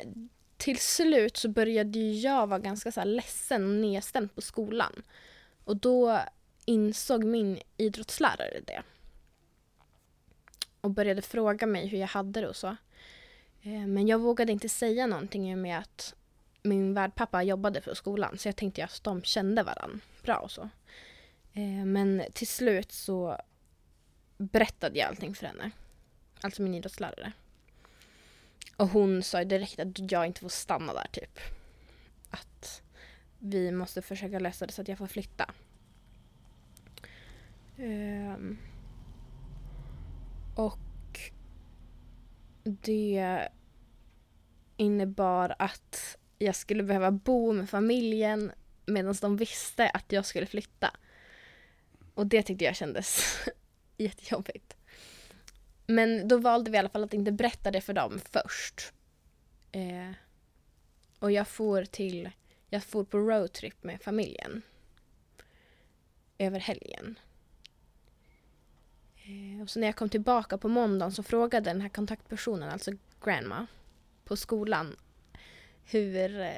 [0.56, 5.02] till slut så började jag vara ganska så här ledsen och nedstämd på skolan.
[5.64, 6.20] Och då
[6.64, 8.82] insåg min idrottslärare det.
[10.80, 12.76] Och började fråga mig hur jag hade det och så.
[13.62, 16.14] Eh, men jag vågade inte säga någonting i och med att
[16.62, 18.38] min värdpappa jobbade för skolan.
[18.38, 20.68] Så jag tänkte att de kände varandra bra och så.
[21.52, 23.38] Eh, men till slut så
[24.38, 25.70] berättade jag allting för henne.
[26.40, 27.32] Alltså min idrottslärare.
[28.76, 31.38] Och hon sa direkt att jag inte får stanna där typ.
[32.30, 32.82] Att
[33.38, 35.54] vi måste försöka lösa det så att jag får flytta.
[37.76, 38.58] Um,
[40.54, 41.32] och
[42.64, 43.48] det
[44.76, 48.52] innebar att jag skulle behöva bo med familjen
[48.86, 50.90] medan de visste att jag skulle flytta.
[52.14, 53.38] Och det tyckte jag kändes
[53.96, 54.76] jättejobbigt.
[55.86, 58.92] Men då valde vi i alla fall att inte berätta det för dem först.
[59.72, 60.10] Eh,
[61.18, 62.30] och jag for till,
[62.68, 64.62] jag for på roadtrip med familjen.
[66.38, 67.18] Över helgen.
[69.16, 72.90] Eh, och så när jag kom tillbaka på måndagen så frågade den här kontaktpersonen, alltså
[73.20, 73.66] grandma,
[74.24, 74.96] på skolan
[75.84, 76.52] hur eh,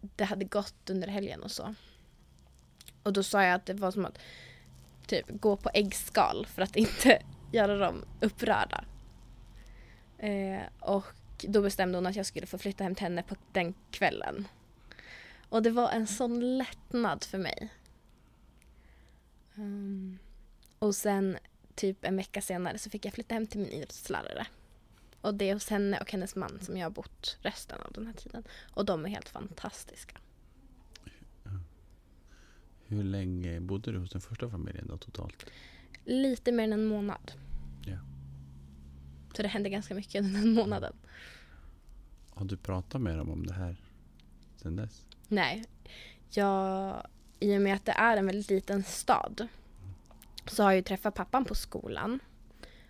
[0.00, 1.74] det hade gått under helgen och så.
[3.02, 4.18] Och då sa jag att det var som att
[5.06, 8.84] typ gå på äggskal för att inte göra dem upprörda.
[10.18, 11.04] Eh, och
[11.42, 14.48] då bestämde hon att jag skulle få flytta hem till henne på den kvällen.
[15.48, 17.68] Och det var en sån lättnad för mig.
[19.54, 20.18] Mm.
[20.78, 21.38] Och sen
[21.74, 24.46] typ en vecka senare så fick jag flytta hem till min idrottslärare.
[25.20, 28.06] Och det är hos henne och hennes man som jag har bott resten av den
[28.06, 28.44] här tiden.
[28.74, 30.16] Och de är helt fantastiska.
[32.86, 35.46] Hur länge bodde du hos den första familjen då totalt?
[36.10, 37.32] Lite mer än en månad.
[37.86, 37.98] Ja.
[39.36, 40.92] Så det hände ganska mycket under den månaden.
[42.30, 43.76] Har du pratat med dem om det här
[44.56, 45.06] sen dess?
[45.28, 45.64] Nej,
[46.30, 47.06] jag,
[47.40, 49.48] i och med att det är en väldigt liten stad
[50.46, 52.20] så har jag träffat pappan på skolan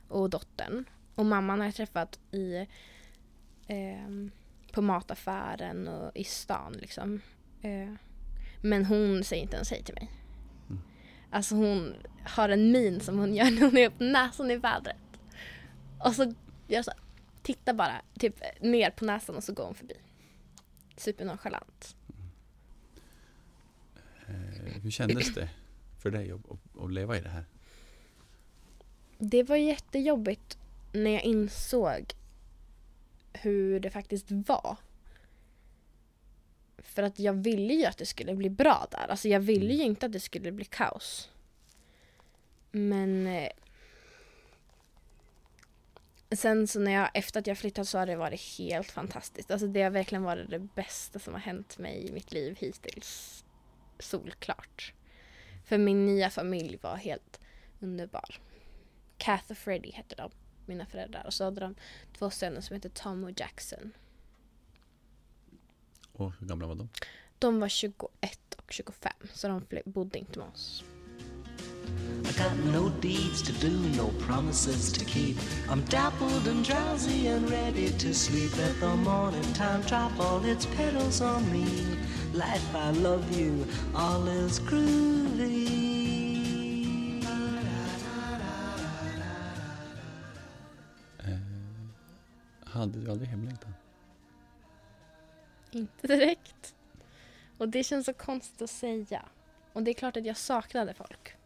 [0.08, 0.84] och dottern.
[1.14, 2.66] Och mamman har jag träffat i,
[3.66, 4.30] ehm,
[4.72, 7.20] på mataffären och i stan liksom.
[7.62, 7.94] Eh,
[8.60, 10.10] men hon säger inte ens hej till mig.
[11.30, 14.96] Alltså hon har en min som hon gör när hon är upp näsan i vädret.
[15.98, 16.34] Och så
[16.68, 16.92] gör så,
[17.42, 19.94] tittar bara typ ner på näsan och så går hon förbi.
[20.96, 21.96] Supernonchalant.
[24.28, 24.34] Eh,
[24.82, 25.48] hur kändes det
[25.98, 26.40] för dig att,
[26.82, 27.44] att leva i det här?
[29.18, 30.58] Det var jättejobbigt
[30.92, 32.12] när jag insåg
[33.32, 34.76] hur det faktiskt var.
[36.82, 39.06] För att jag ville ju att det skulle bli bra där.
[39.10, 41.30] Alltså jag ville ju inte att det skulle bli kaos.
[42.70, 43.48] Men eh,
[46.30, 49.50] sen så när jag, efter att jag flyttat så har det varit helt fantastiskt.
[49.50, 53.44] Alltså det har verkligen varit det bästa som har hänt mig i mitt liv hittills.
[53.98, 54.92] Solklart.
[55.64, 57.40] För min nya familj var helt
[57.80, 58.40] underbar.
[59.18, 60.30] Kath och Freddie hette de,
[60.66, 61.26] mina föräldrar.
[61.26, 61.74] Och så hade de
[62.18, 63.92] två söner som hette Tom och Jackson.
[66.20, 66.88] Och hur gamla var de?
[67.38, 68.04] De var 21
[68.56, 70.84] och 25, så de bodde inte med oss.
[72.24, 75.36] I got no deeds to do, no promises to keep.
[75.68, 78.56] I'm dappled and drowsy and ready to sleep.
[78.58, 81.66] Let the morning time drop all its petals on me.
[82.34, 85.80] Life, I love you, all is groovy.
[91.18, 91.38] Eh,
[92.64, 93.72] hade du aldrig hemlängtan?
[95.70, 96.74] Inte direkt.
[97.58, 99.28] Och det känns så konstigt att säga.
[99.72, 101.36] Och det är klart att jag saknade folk.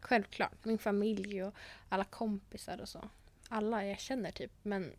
[0.00, 0.64] Självklart.
[0.64, 1.54] Min familj och
[1.88, 3.08] alla kompisar och så.
[3.48, 4.52] Alla jag känner typ.
[4.62, 4.92] Men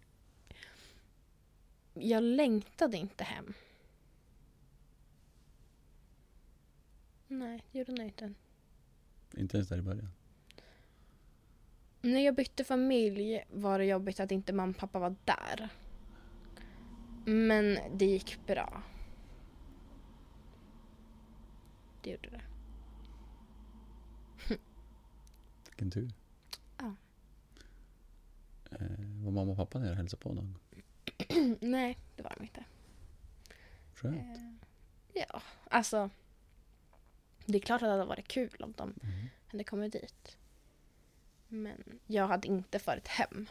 [1.94, 3.54] jag längtade inte hem.
[7.28, 8.34] Nej, det gjorde jag inte.
[9.38, 10.10] Inte ens där i början?
[12.02, 15.70] När jag bytte familj var det jobbigt att inte mamma och pappa var där.
[17.26, 18.84] Men det gick bra.
[22.02, 22.42] Det gjorde det.
[25.70, 26.12] Vilken tur.
[26.78, 26.96] Ja.
[28.72, 28.88] Eh,
[29.24, 30.60] var mamma och pappa nere och hälsade på någon gång?
[31.62, 32.64] Nej, det var de inte.
[33.94, 34.38] Skönt.
[34.38, 34.54] Eh,
[35.30, 36.10] ja, alltså.
[37.46, 39.28] Det är klart att det hade varit kul om de Mm.
[39.48, 40.38] hade kommit dit.
[41.48, 43.48] Men jag hade inte farit hem.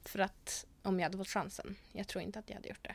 [0.00, 1.76] För att om jag hade fått chansen.
[1.92, 2.94] Jag tror inte att jag hade gjort det.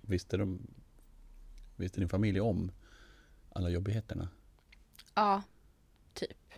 [0.00, 0.66] Visste, de,
[1.76, 2.72] visste din familj om
[3.52, 4.28] alla jobbigheterna?
[5.14, 5.42] Ja,
[6.14, 6.52] typ.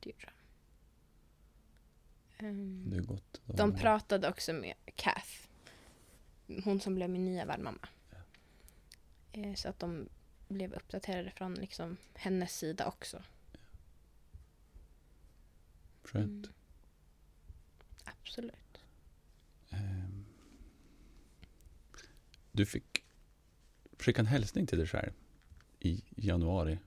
[0.00, 0.30] Det gjorde
[2.38, 2.90] de.
[2.90, 3.40] Det är gott.
[3.46, 5.30] de pratade också med Kath.
[6.64, 7.88] Hon som blev min nya värdmamma.
[9.32, 10.08] Eh, Så att de
[10.48, 13.22] blev uppdaterade från liksom hennes sida också.
[16.04, 16.46] Skönt.
[16.46, 16.52] Mm.
[18.04, 18.80] Absolut.
[19.70, 20.24] Ehm.
[22.52, 23.04] Du fick
[23.98, 25.12] skicka en hälsning till dig själv
[25.80, 26.78] i januari.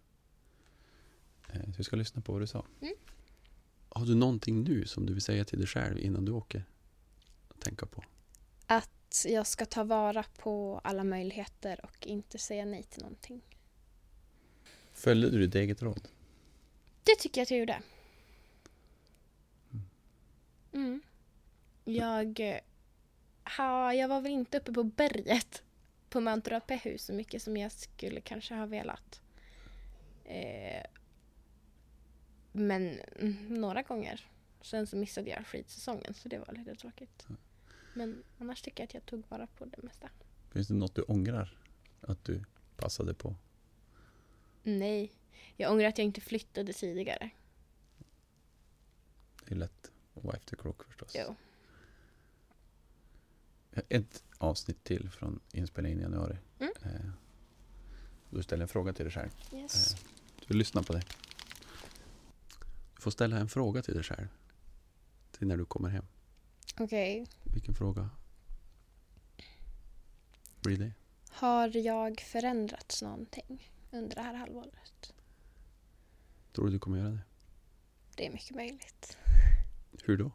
[1.50, 2.66] Eh, Så vi ska lyssna på vad du sa.
[2.82, 2.94] Mm.
[3.90, 6.66] Har du någonting nu som du vill säga till dig själv innan du åker?
[7.50, 8.04] Att tänka på.
[8.68, 13.42] Att jag ska ta vara på alla möjligheter och inte säga nej till någonting.
[14.94, 16.08] Följde du ditt eget råd?
[17.04, 17.82] Det tycker jag att jag gjorde.
[20.78, 21.02] Mm.
[21.86, 22.60] Jag,
[23.58, 25.64] ha, jag var väl inte uppe på berget
[26.10, 29.22] på Mount Ruapehu så mycket som jag skulle kanske ha velat.
[30.26, 30.84] Eh,
[32.52, 34.32] men mm, några gånger.
[34.62, 37.28] Sen så missade jag skidsäsongen så det var lite tråkigt.
[37.94, 40.10] Men annars tycker jag att jag tog vara på det mesta.
[40.52, 41.58] Finns det något du ångrar
[42.02, 42.44] att du
[42.76, 43.36] passade på?
[44.64, 45.12] Nej,
[45.56, 47.30] jag ångrar att jag inte flyttade tidigare.
[49.46, 51.16] Det är lätt att vara efterklok förstås.
[51.16, 51.36] Jo.
[53.90, 56.38] Ett avsnitt till från inspelningen i januari.
[56.60, 56.72] Mm.
[56.86, 57.10] Eh,
[58.30, 59.30] Du ställer en fråga till dig själv.
[59.54, 59.94] Yes.
[59.94, 60.00] Eh,
[60.48, 61.04] Du lyssnar på det.
[62.96, 64.28] Du får ställa en fråga till dig själv.
[65.32, 66.06] Till när du kommer hem.
[66.80, 67.28] Okej.
[67.44, 68.10] Vilken fråga
[70.62, 70.92] blir det?
[71.30, 75.14] Har jag förändrats någonting under det här halvåret?
[76.54, 77.20] Tror du du kommer göra det?
[78.16, 79.18] Det är mycket möjligt.
[80.04, 80.32] Hur då?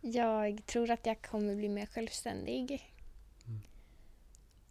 [0.00, 2.92] Jag tror att jag kommer bli mer självständig.
[3.46, 3.60] Mm.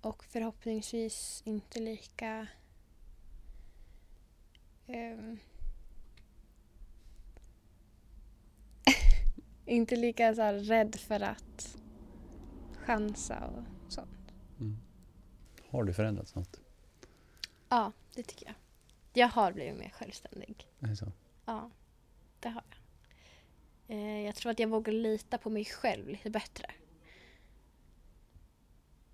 [0.01, 2.47] Och förhoppningsvis inte lika...
[4.87, 5.37] ehm,
[9.65, 11.77] inte lika så här rädd för att
[12.73, 14.33] chansa och sånt.
[14.59, 14.77] Mm.
[15.69, 16.59] Har du förändrats något?
[17.69, 18.55] Ja, det tycker jag.
[19.13, 20.67] Jag har blivit mer självständig.
[20.79, 21.11] Är det så?
[21.45, 21.69] Ja,
[22.39, 22.76] det har jag.
[23.87, 26.71] Eh, jag tror att jag vågar lita på mig själv lite bättre.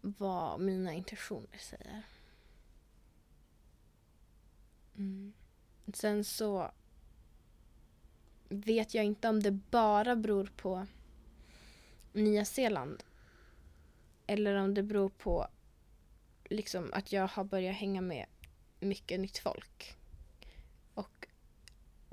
[0.01, 2.03] Vad mina intentioner säger.
[4.95, 5.33] Mm.
[5.93, 6.71] Sen så
[8.49, 10.87] vet jag inte om det bara beror på
[12.13, 13.03] Nya Zeeland.
[14.27, 15.47] Eller om det beror på
[16.43, 18.25] liksom att jag har börjat hänga med
[18.79, 19.95] mycket nytt folk.
[20.93, 21.27] Och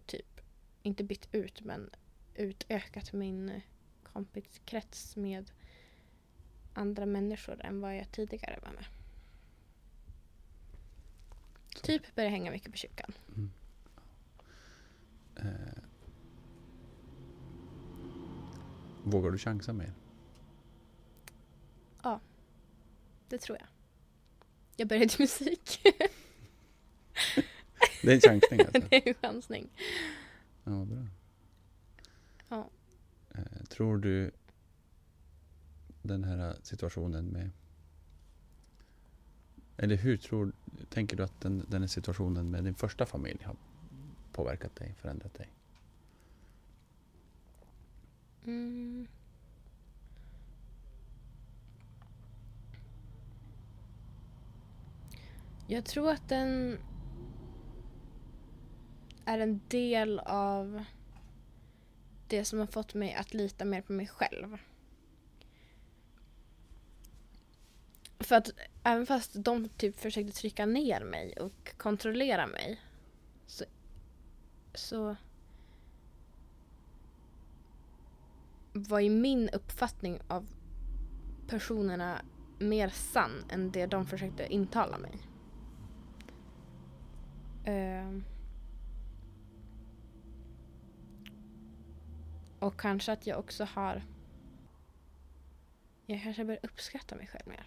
[0.07, 0.41] typ,
[0.83, 1.91] inte bytt ut men
[2.35, 3.63] utökat min eh,
[4.03, 5.51] kompiskrets med
[6.75, 8.85] andra människor än vad jag tidigare var med.
[11.83, 13.13] Typ började hänga mycket på kyrkan.
[13.37, 13.51] Mm.
[15.37, 15.83] Eh.
[19.05, 19.93] Vågar du chansa mer?
[23.31, 23.69] Det tror jag.
[24.77, 25.81] Jag började i musik.
[28.03, 28.81] Det är en chansning alltså?
[28.91, 29.69] det är en chansning.
[30.65, 31.07] Ja, bra.
[33.71, 34.31] Tror du
[36.03, 37.51] den här situationen med...
[39.77, 40.53] Eller hur tror,
[40.89, 43.57] tänker du att den, den här situationen med din första familj har
[44.33, 45.53] påverkat dig, förändrat dig?
[48.45, 49.07] Mm.
[55.67, 56.79] Jag tror att den
[59.25, 60.85] är en del av
[62.31, 64.57] det som har fått mig att lita mer på mig själv.
[68.19, 68.51] För att
[68.83, 72.81] även fast de typ försökte trycka ner mig och kontrollera mig
[73.47, 73.65] så,
[74.75, 75.17] så
[78.73, 80.49] var ju min uppfattning av
[81.47, 82.23] personerna
[82.59, 85.19] mer sann än det de försökte intala mig.
[87.69, 88.23] Uh.
[92.61, 94.03] Och kanske att jag också har...
[96.07, 97.67] Jag kanske börjar uppskatta mig själv mer.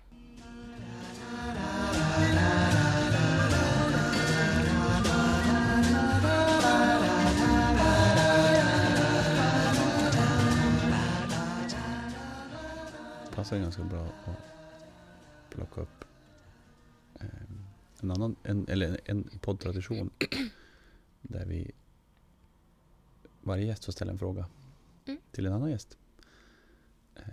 [13.35, 14.37] passar ganska bra att
[15.49, 16.05] plocka upp
[17.19, 17.27] eh,
[18.01, 20.09] en annan, en, eller en poddtradition
[21.21, 21.71] där vi
[23.41, 24.45] varje gäst får ställa en fråga
[25.05, 25.21] Mm.
[25.31, 25.97] till en annan gäst.
[27.15, 27.23] Eh,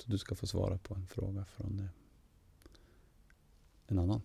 [0.00, 1.86] så du ska få svara på en fråga från eh,
[3.86, 4.22] en annan.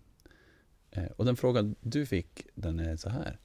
[0.92, 3.40] Eh, och den frågan du fick, den är så här.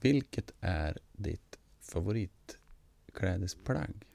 [0.00, 4.06] Vilket är ditt favoritklädesplagg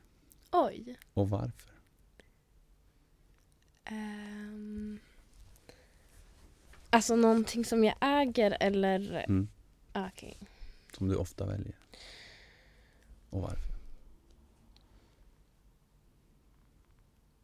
[0.51, 0.95] Oj.
[1.13, 1.73] och varför?
[3.91, 4.99] Um,
[6.89, 9.25] alltså någonting som jag äger eller...
[9.29, 9.49] Mm.
[9.93, 10.37] Okej.
[10.97, 11.75] Som du ofta väljer.
[13.29, 13.69] Och varför?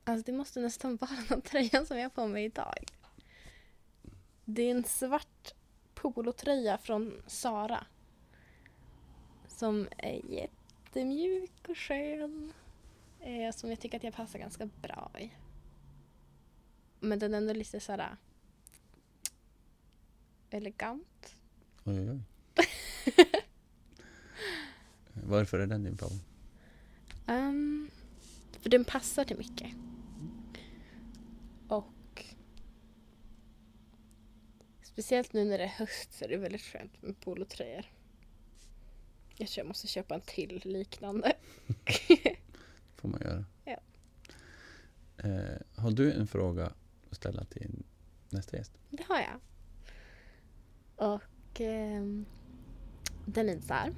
[0.04, 2.86] Alltså det måste nästan vara den tröjan som jag har på mig idag.
[4.46, 5.54] Det är en svart
[5.94, 7.86] polotröja från Sara.
[9.48, 12.54] Som är jättemjuk och skön.
[13.20, 15.32] Eh, som jag tycker att jag passar ganska bra i.
[17.00, 18.18] Men den är ändå lite såhär
[20.50, 21.36] elegant.
[21.84, 22.20] Oj, oj.
[25.24, 26.24] Varför är den din favorit?
[27.28, 27.90] Um,
[28.60, 29.72] för den passar till mycket.
[31.68, 32.26] Och
[34.82, 37.86] speciellt nu när det är höst så är det väldigt skönt med polotröjor.
[39.36, 41.34] Jag tror jag måste köpa en till liknande.
[42.96, 43.46] får man göra.
[43.66, 43.78] Ja.
[45.18, 46.66] Eh, har du en fråga
[47.10, 47.84] att ställa till
[48.30, 48.72] nästa gäst?
[48.90, 49.40] Det har jag.
[50.96, 52.26] Och ehm,
[53.26, 53.94] den är så här.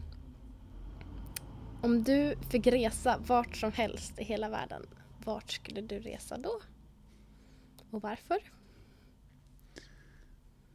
[1.82, 4.86] Om du fick resa vart som helst i hela världen,
[5.26, 6.62] vart skulle du resa då?
[7.92, 8.38] Och varför?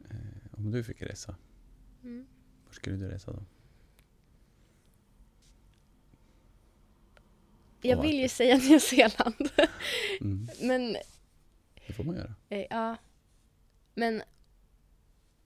[0.09, 0.17] Eh,
[0.57, 1.35] om du fick resa,
[2.03, 2.25] Mm.
[2.65, 3.43] var skulle du resa då?
[7.81, 9.49] Jag vill ju säga Nya Zeeland.
[10.21, 10.97] Mm, Men,
[11.87, 12.33] det får man göra.
[12.49, 12.97] eh, ja.
[13.95, 14.21] Men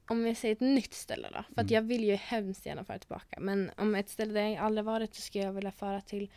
[0.08, 1.44] om jag säger ett nytt ställe då?
[1.44, 1.74] För att Mm.
[1.74, 3.40] jag vill ju hemskt gärna fara tillbaka.
[3.40, 6.32] Men om ett ställe där jag aldrig varit så skulle jag vilja fara till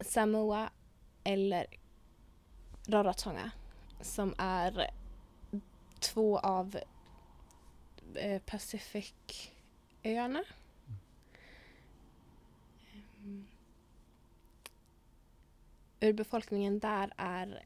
[0.00, 0.70] Samoa
[1.24, 1.66] eller
[2.88, 3.50] Rarotonga.
[4.00, 4.90] Som är
[6.00, 6.76] två av
[8.14, 10.44] eh, Pacificöarna.
[13.22, 13.46] Mm.
[16.00, 17.64] Urbefolkningen där är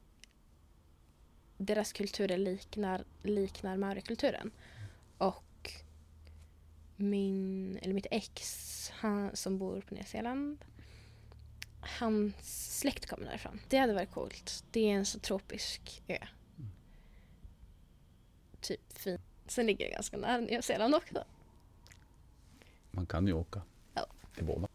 [1.57, 4.51] deras kulturer liknar, liknar maorikulturen.
[5.19, 5.73] Och
[6.97, 10.59] min, eller mitt ex han, som bor på Nya Zeeland
[11.81, 13.61] hans släkt kommer därifrån.
[13.69, 14.65] Det hade varit coolt.
[14.71, 16.19] Det är en så tropisk ö.
[18.61, 19.19] Typ fin.
[19.47, 21.25] Sen ligger det ganska nära Nya Zeeland också.
[22.91, 23.63] Man kan ju åka
[23.95, 24.07] Ja.
[24.35, 24.69] till båda.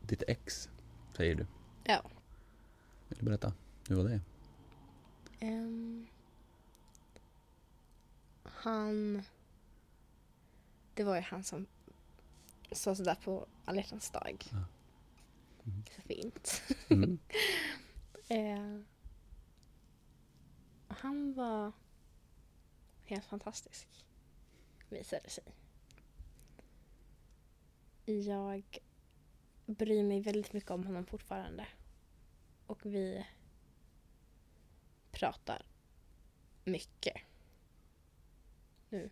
[0.00, 0.68] Ditt ex,
[1.16, 1.46] säger du.
[1.84, 2.02] Ja.
[3.08, 3.52] Vill du berätta
[3.88, 4.20] hur var det?
[5.40, 6.06] Ehm,
[8.42, 9.22] han...
[10.94, 11.66] Det var ju han som
[12.72, 13.82] sa sådär på alla
[14.12, 14.44] dag.
[14.50, 14.64] Ja.
[15.62, 15.84] Mhm.
[15.96, 16.62] Så fint.
[16.90, 17.18] Mm.
[18.32, 18.80] Eh,
[20.88, 21.72] han var
[23.04, 23.88] helt fantastisk,
[24.88, 25.44] visade sig.
[28.04, 28.78] Jag
[29.66, 31.66] bryr mig väldigt mycket om honom fortfarande.
[32.66, 33.26] Och vi
[35.20, 35.62] pratar
[36.64, 37.16] mycket
[38.88, 39.10] nu.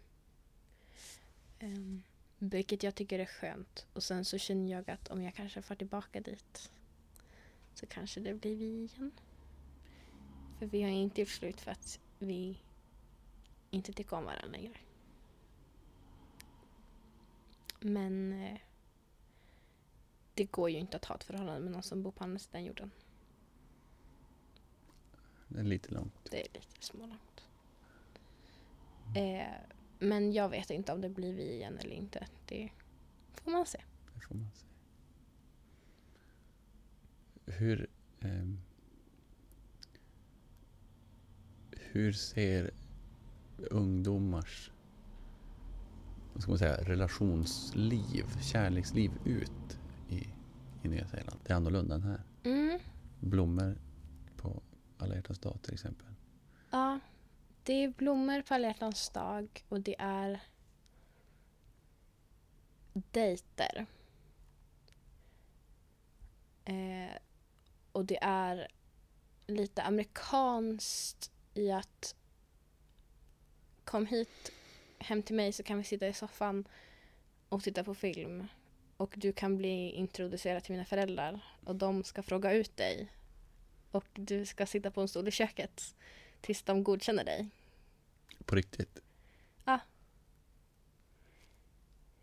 [1.61, 2.03] Um,
[2.39, 3.87] vilket jag tycker är skönt.
[3.93, 6.73] Och sen så känner jag att om jag kanske får tillbaka dit
[7.75, 9.13] så kanske det blir vi igen.
[10.59, 12.59] För vi har inte gjort slut för att vi
[13.71, 14.79] inte tycker om varandra längre.
[17.81, 18.59] Men eh,
[20.35, 22.65] det går ju inte att ha ett förhållande med någon som bor på andra sidan
[22.65, 22.91] jorden.
[25.59, 26.13] Det är lite långt.
[26.31, 27.43] Det är lite smålångt.
[29.17, 29.55] Eh,
[29.99, 32.27] men jag vet inte om det blir vi igen eller inte.
[32.47, 32.71] Det
[33.35, 33.81] får man se.
[34.15, 34.73] Det får man säga.
[37.59, 37.87] Hur,
[38.21, 38.61] ehm,
[41.71, 42.71] hur ser
[43.57, 44.71] ungdomars
[46.33, 49.79] vad ska man säga, relationsliv, kärleksliv ut
[50.09, 50.27] i,
[50.83, 51.39] i Nya Zeeland?
[51.45, 52.23] Det är annorlunda än här.
[52.45, 52.79] Mm.
[53.21, 53.77] Blommor
[54.99, 56.07] alla hjärtans dag till exempel.
[56.71, 57.01] Ja,
[57.63, 60.41] det är blommor på alla hjärtans dag och det är
[62.93, 63.87] dejter.
[66.65, 67.17] Eh,
[67.93, 68.69] och det är
[69.47, 72.15] lite amerikanskt i att
[73.85, 74.53] kom hit
[74.99, 76.69] hem till mig så kan vi sitta i soffan
[77.49, 78.49] och titta på film.
[78.97, 83.09] Och du kan bli introducerad till mina föräldrar och de ska fråga ut dig.
[83.91, 85.95] Och du ska sitta på en stol i köket
[86.41, 87.49] tills de godkänner dig.
[88.45, 88.99] På riktigt.
[89.65, 89.81] Ja.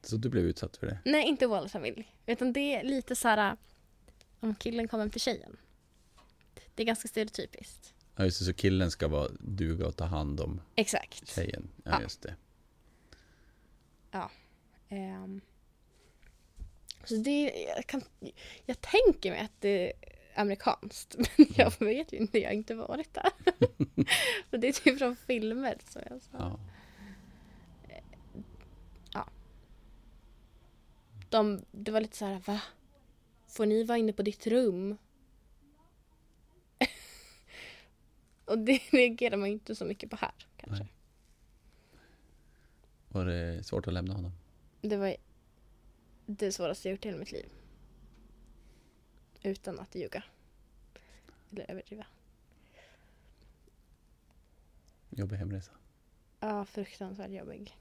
[0.02, 1.00] Så du blev utsatt för det?
[1.06, 2.16] Nej, inte Wallace familj.
[2.26, 3.58] Utan det är lite så här
[4.40, 5.58] om killen kommer hem till tjejen.
[6.76, 7.94] Det är ganska stereotypiskt.
[8.16, 11.28] Ja, just det, så killen ska vara duga och ta hand om Exakt.
[11.28, 11.68] tjejen.
[11.84, 12.02] Ja, Ja.
[12.02, 12.36] just det.
[14.90, 15.42] Ehm,
[17.04, 18.02] så det, jag, kan,
[18.66, 19.94] jag tänker mig att det
[20.36, 23.30] amerikanskt, men jag vet ju inte, jag har inte varit där.
[24.50, 25.78] så det är typ från filmer.
[25.86, 26.30] Så jag sa.
[26.38, 26.60] Ja.
[31.30, 32.62] De, det var lite så här, va?
[33.48, 34.98] Får ni vara inne på ditt rum?
[38.46, 40.84] Och det reagerar man inte så mycket på här kanske.
[40.84, 40.94] Nej.
[43.08, 44.32] Var det svårt att lämna honom?
[44.82, 45.16] Det var
[46.26, 47.46] det svåraste jag gjort i hela mitt liv.
[49.46, 50.24] Utan att ljuga.
[51.52, 52.06] Eller överdriva.
[55.10, 55.72] Jobbig hemresa.
[56.40, 57.78] Ja, fruktansvärt jobbig.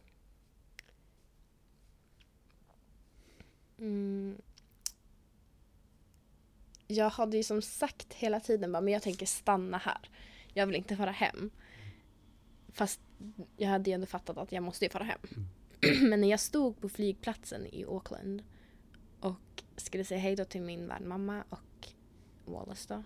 [3.79, 4.43] Mm.
[6.87, 10.11] Jag hade ju som sagt hela tiden bara, men jag tänker stanna här.
[10.53, 11.51] Jag vill inte fara hem.
[12.73, 13.01] Fast
[13.57, 15.21] jag hade ju ändå fattat att jag måste ju fara hem.
[16.09, 18.43] men när jag stod på flygplatsen i Auckland
[19.21, 21.89] och skulle säga hej då till min värdmamma och
[22.45, 23.03] Wallace då.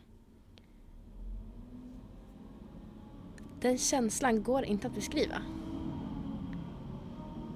[3.60, 5.42] Den känslan går inte att beskriva.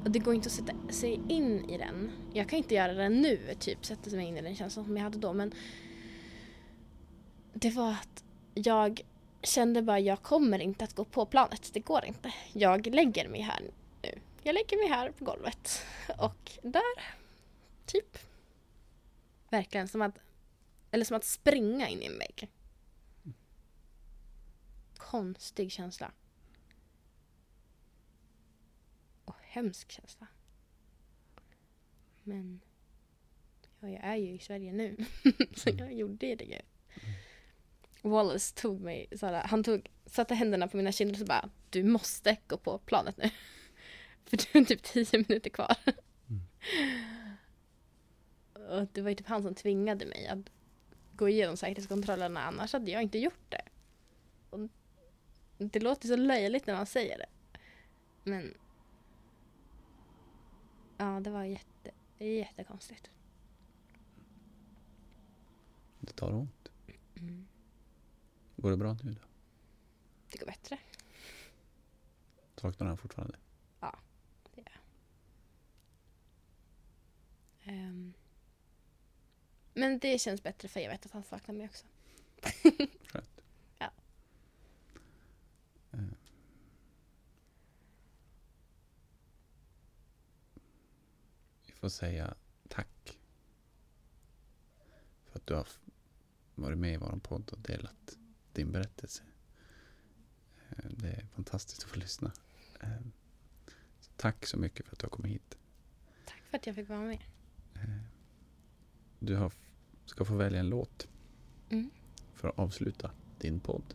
[0.05, 2.11] Och det går inte att sätta sig in i den.
[2.33, 5.05] Jag kan inte göra det nu, typ sätta mig in i den känslan som jag
[5.05, 5.53] hade då, men
[7.53, 9.01] det var att jag
[9.43, 11.71] kände bara jag kommer inte att gå på planet.
[11.73, 12.35] Det går inte.
[12.53, 13.61] Jag lägger mig här
[14.03, 14.19] nu.
[14.43, 15.87] Jag lägger mig här på golvet.
[16.19, 17.03] Och där,
[17.87, 18.19] typ.
[19.53, 20.19] Verkligen som att,
[20.91, 22.51] eller som att springa in i en vägg.
[24.97, 26.13] Konstig känsla.
[29.25, 30.27] Och hemsk känsla.
[32.23, 32.61] Men
[33.81, 34.97] ja, jag är ju i Sverige nu.
[35.57, 36.61] så jag gjorde ju det ju.
[38.03, 41.85] Wallace tog mig, såhär, han tog, satte händerna på mina kinder och så bara Du
[41.85, 43.31] måste gå på planet nu.
[44.25, 45.77] För du är typ tio minuter kvar.
[46.29, 46.43] Mm.
[48.73, 50.51] Och det var ju typ han som tvingade mig att
[51.17, 53.63] gå igenom säkerhetskontrollerna annars hade jag inte gjort det.
[54.51, 54.61] Och
[55.59, 57.27] det låter så löjligt när man säger det.
[58.25, 58.55] Men
[60.97, 63.11] Ja, det var jätte, jättekonstigt.
[66.01, 66.69] Det tar ont.
[67.15, 67.47] Mm.
[68.57, 69.21] Går det bra nu då?
[70.33, 70.79] Det går bättre.
[72.57, 73.37] Saknar han fortfarande?
[77.65, 78.13] Ehm.
[79.75, 81.87] Men det känns bättre för jag vet att han saknar mig också.
[83.07, 83.41] Skönt.
[83.79, 83.91] Ja.
[85.93, 85.99] Eh.
[91.67, 92.35] Vi får säga
[92.69, 93.19] tack.
[95.31, 95.67] För att du har
[96.55, 98.19] varit med i vår podd och delat
[98.53, 99.23] din berättelse.
[100.71, 102.33] Eh, Det är fantastiskt att få lyssna.
[102.81, 102.89] Eh,
[104.01, 105.59] Så tack så mycket för att du har kommit hit.
[106.27, 107.23] Tack för att jag fick vara med.
[109.25, 109.53] Du har,
[110.07, 111.09] ska få välja en låt
[111.71, 111.91] Mm.
[112.35, 113.95] för att avsluta din podd.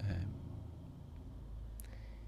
[0.00, 0.26] Eh,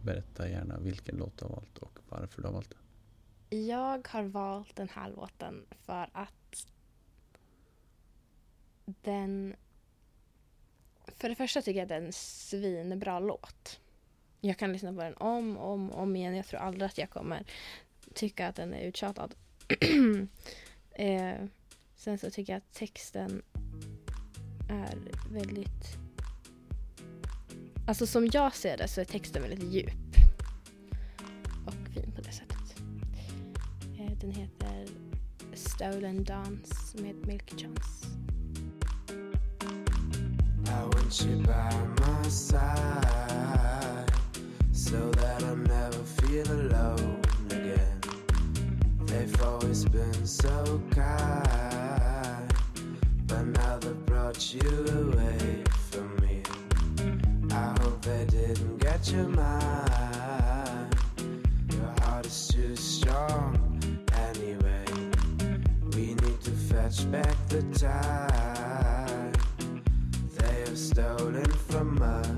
[0.02, 3.66] Berätta gärna vilken låt du har valt och varför du har valt den.
[3.66, 6.66] Jag har valt den här låten för att
[8.84, 9.56] den...
[11.06, 13.80] För det första tycker jag att det är en svinbra låt.
[14.40, 16.36] Jag kan lyssna på den om och om, om igen.
[16.36, 17.44] Jag tror aldrig att jag kommer
[18.14, 19.34] tycka att den är uttjatad.
[20.90, 21.34] eh,
[21.98, 23.42] sen så tycker jag att texten
[24.68, 24.98] är
[25.30, 25.98] väldigt...
[27.86, 30.16] Alltså som jag ser det så är texten väldigt djup.
[31.66, 32.82] Och fin på det sättet.
[33.98, 34.86] Eh, den heter
[35.54, 38.06] Stolen Dance med Milky Chance.
[40.66, 41.70] I want you by
[42.00, 44.12] my side
[44.72, 48.00] so that I never feel alone again.
[49.06, 51.67] They've always been so kind,
[53.44, 56.42] but brought you away from me.
[57.52, 60.96] I hope they didn't get your mind.
[61.72, 63.56] Your heart is too strong
[64.12, 64.84] anyway.
[65.94, 69.32] We need to fetch back the time
[70.36, 72.37] they have stolen from us.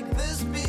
[0.00, 0.67] make this be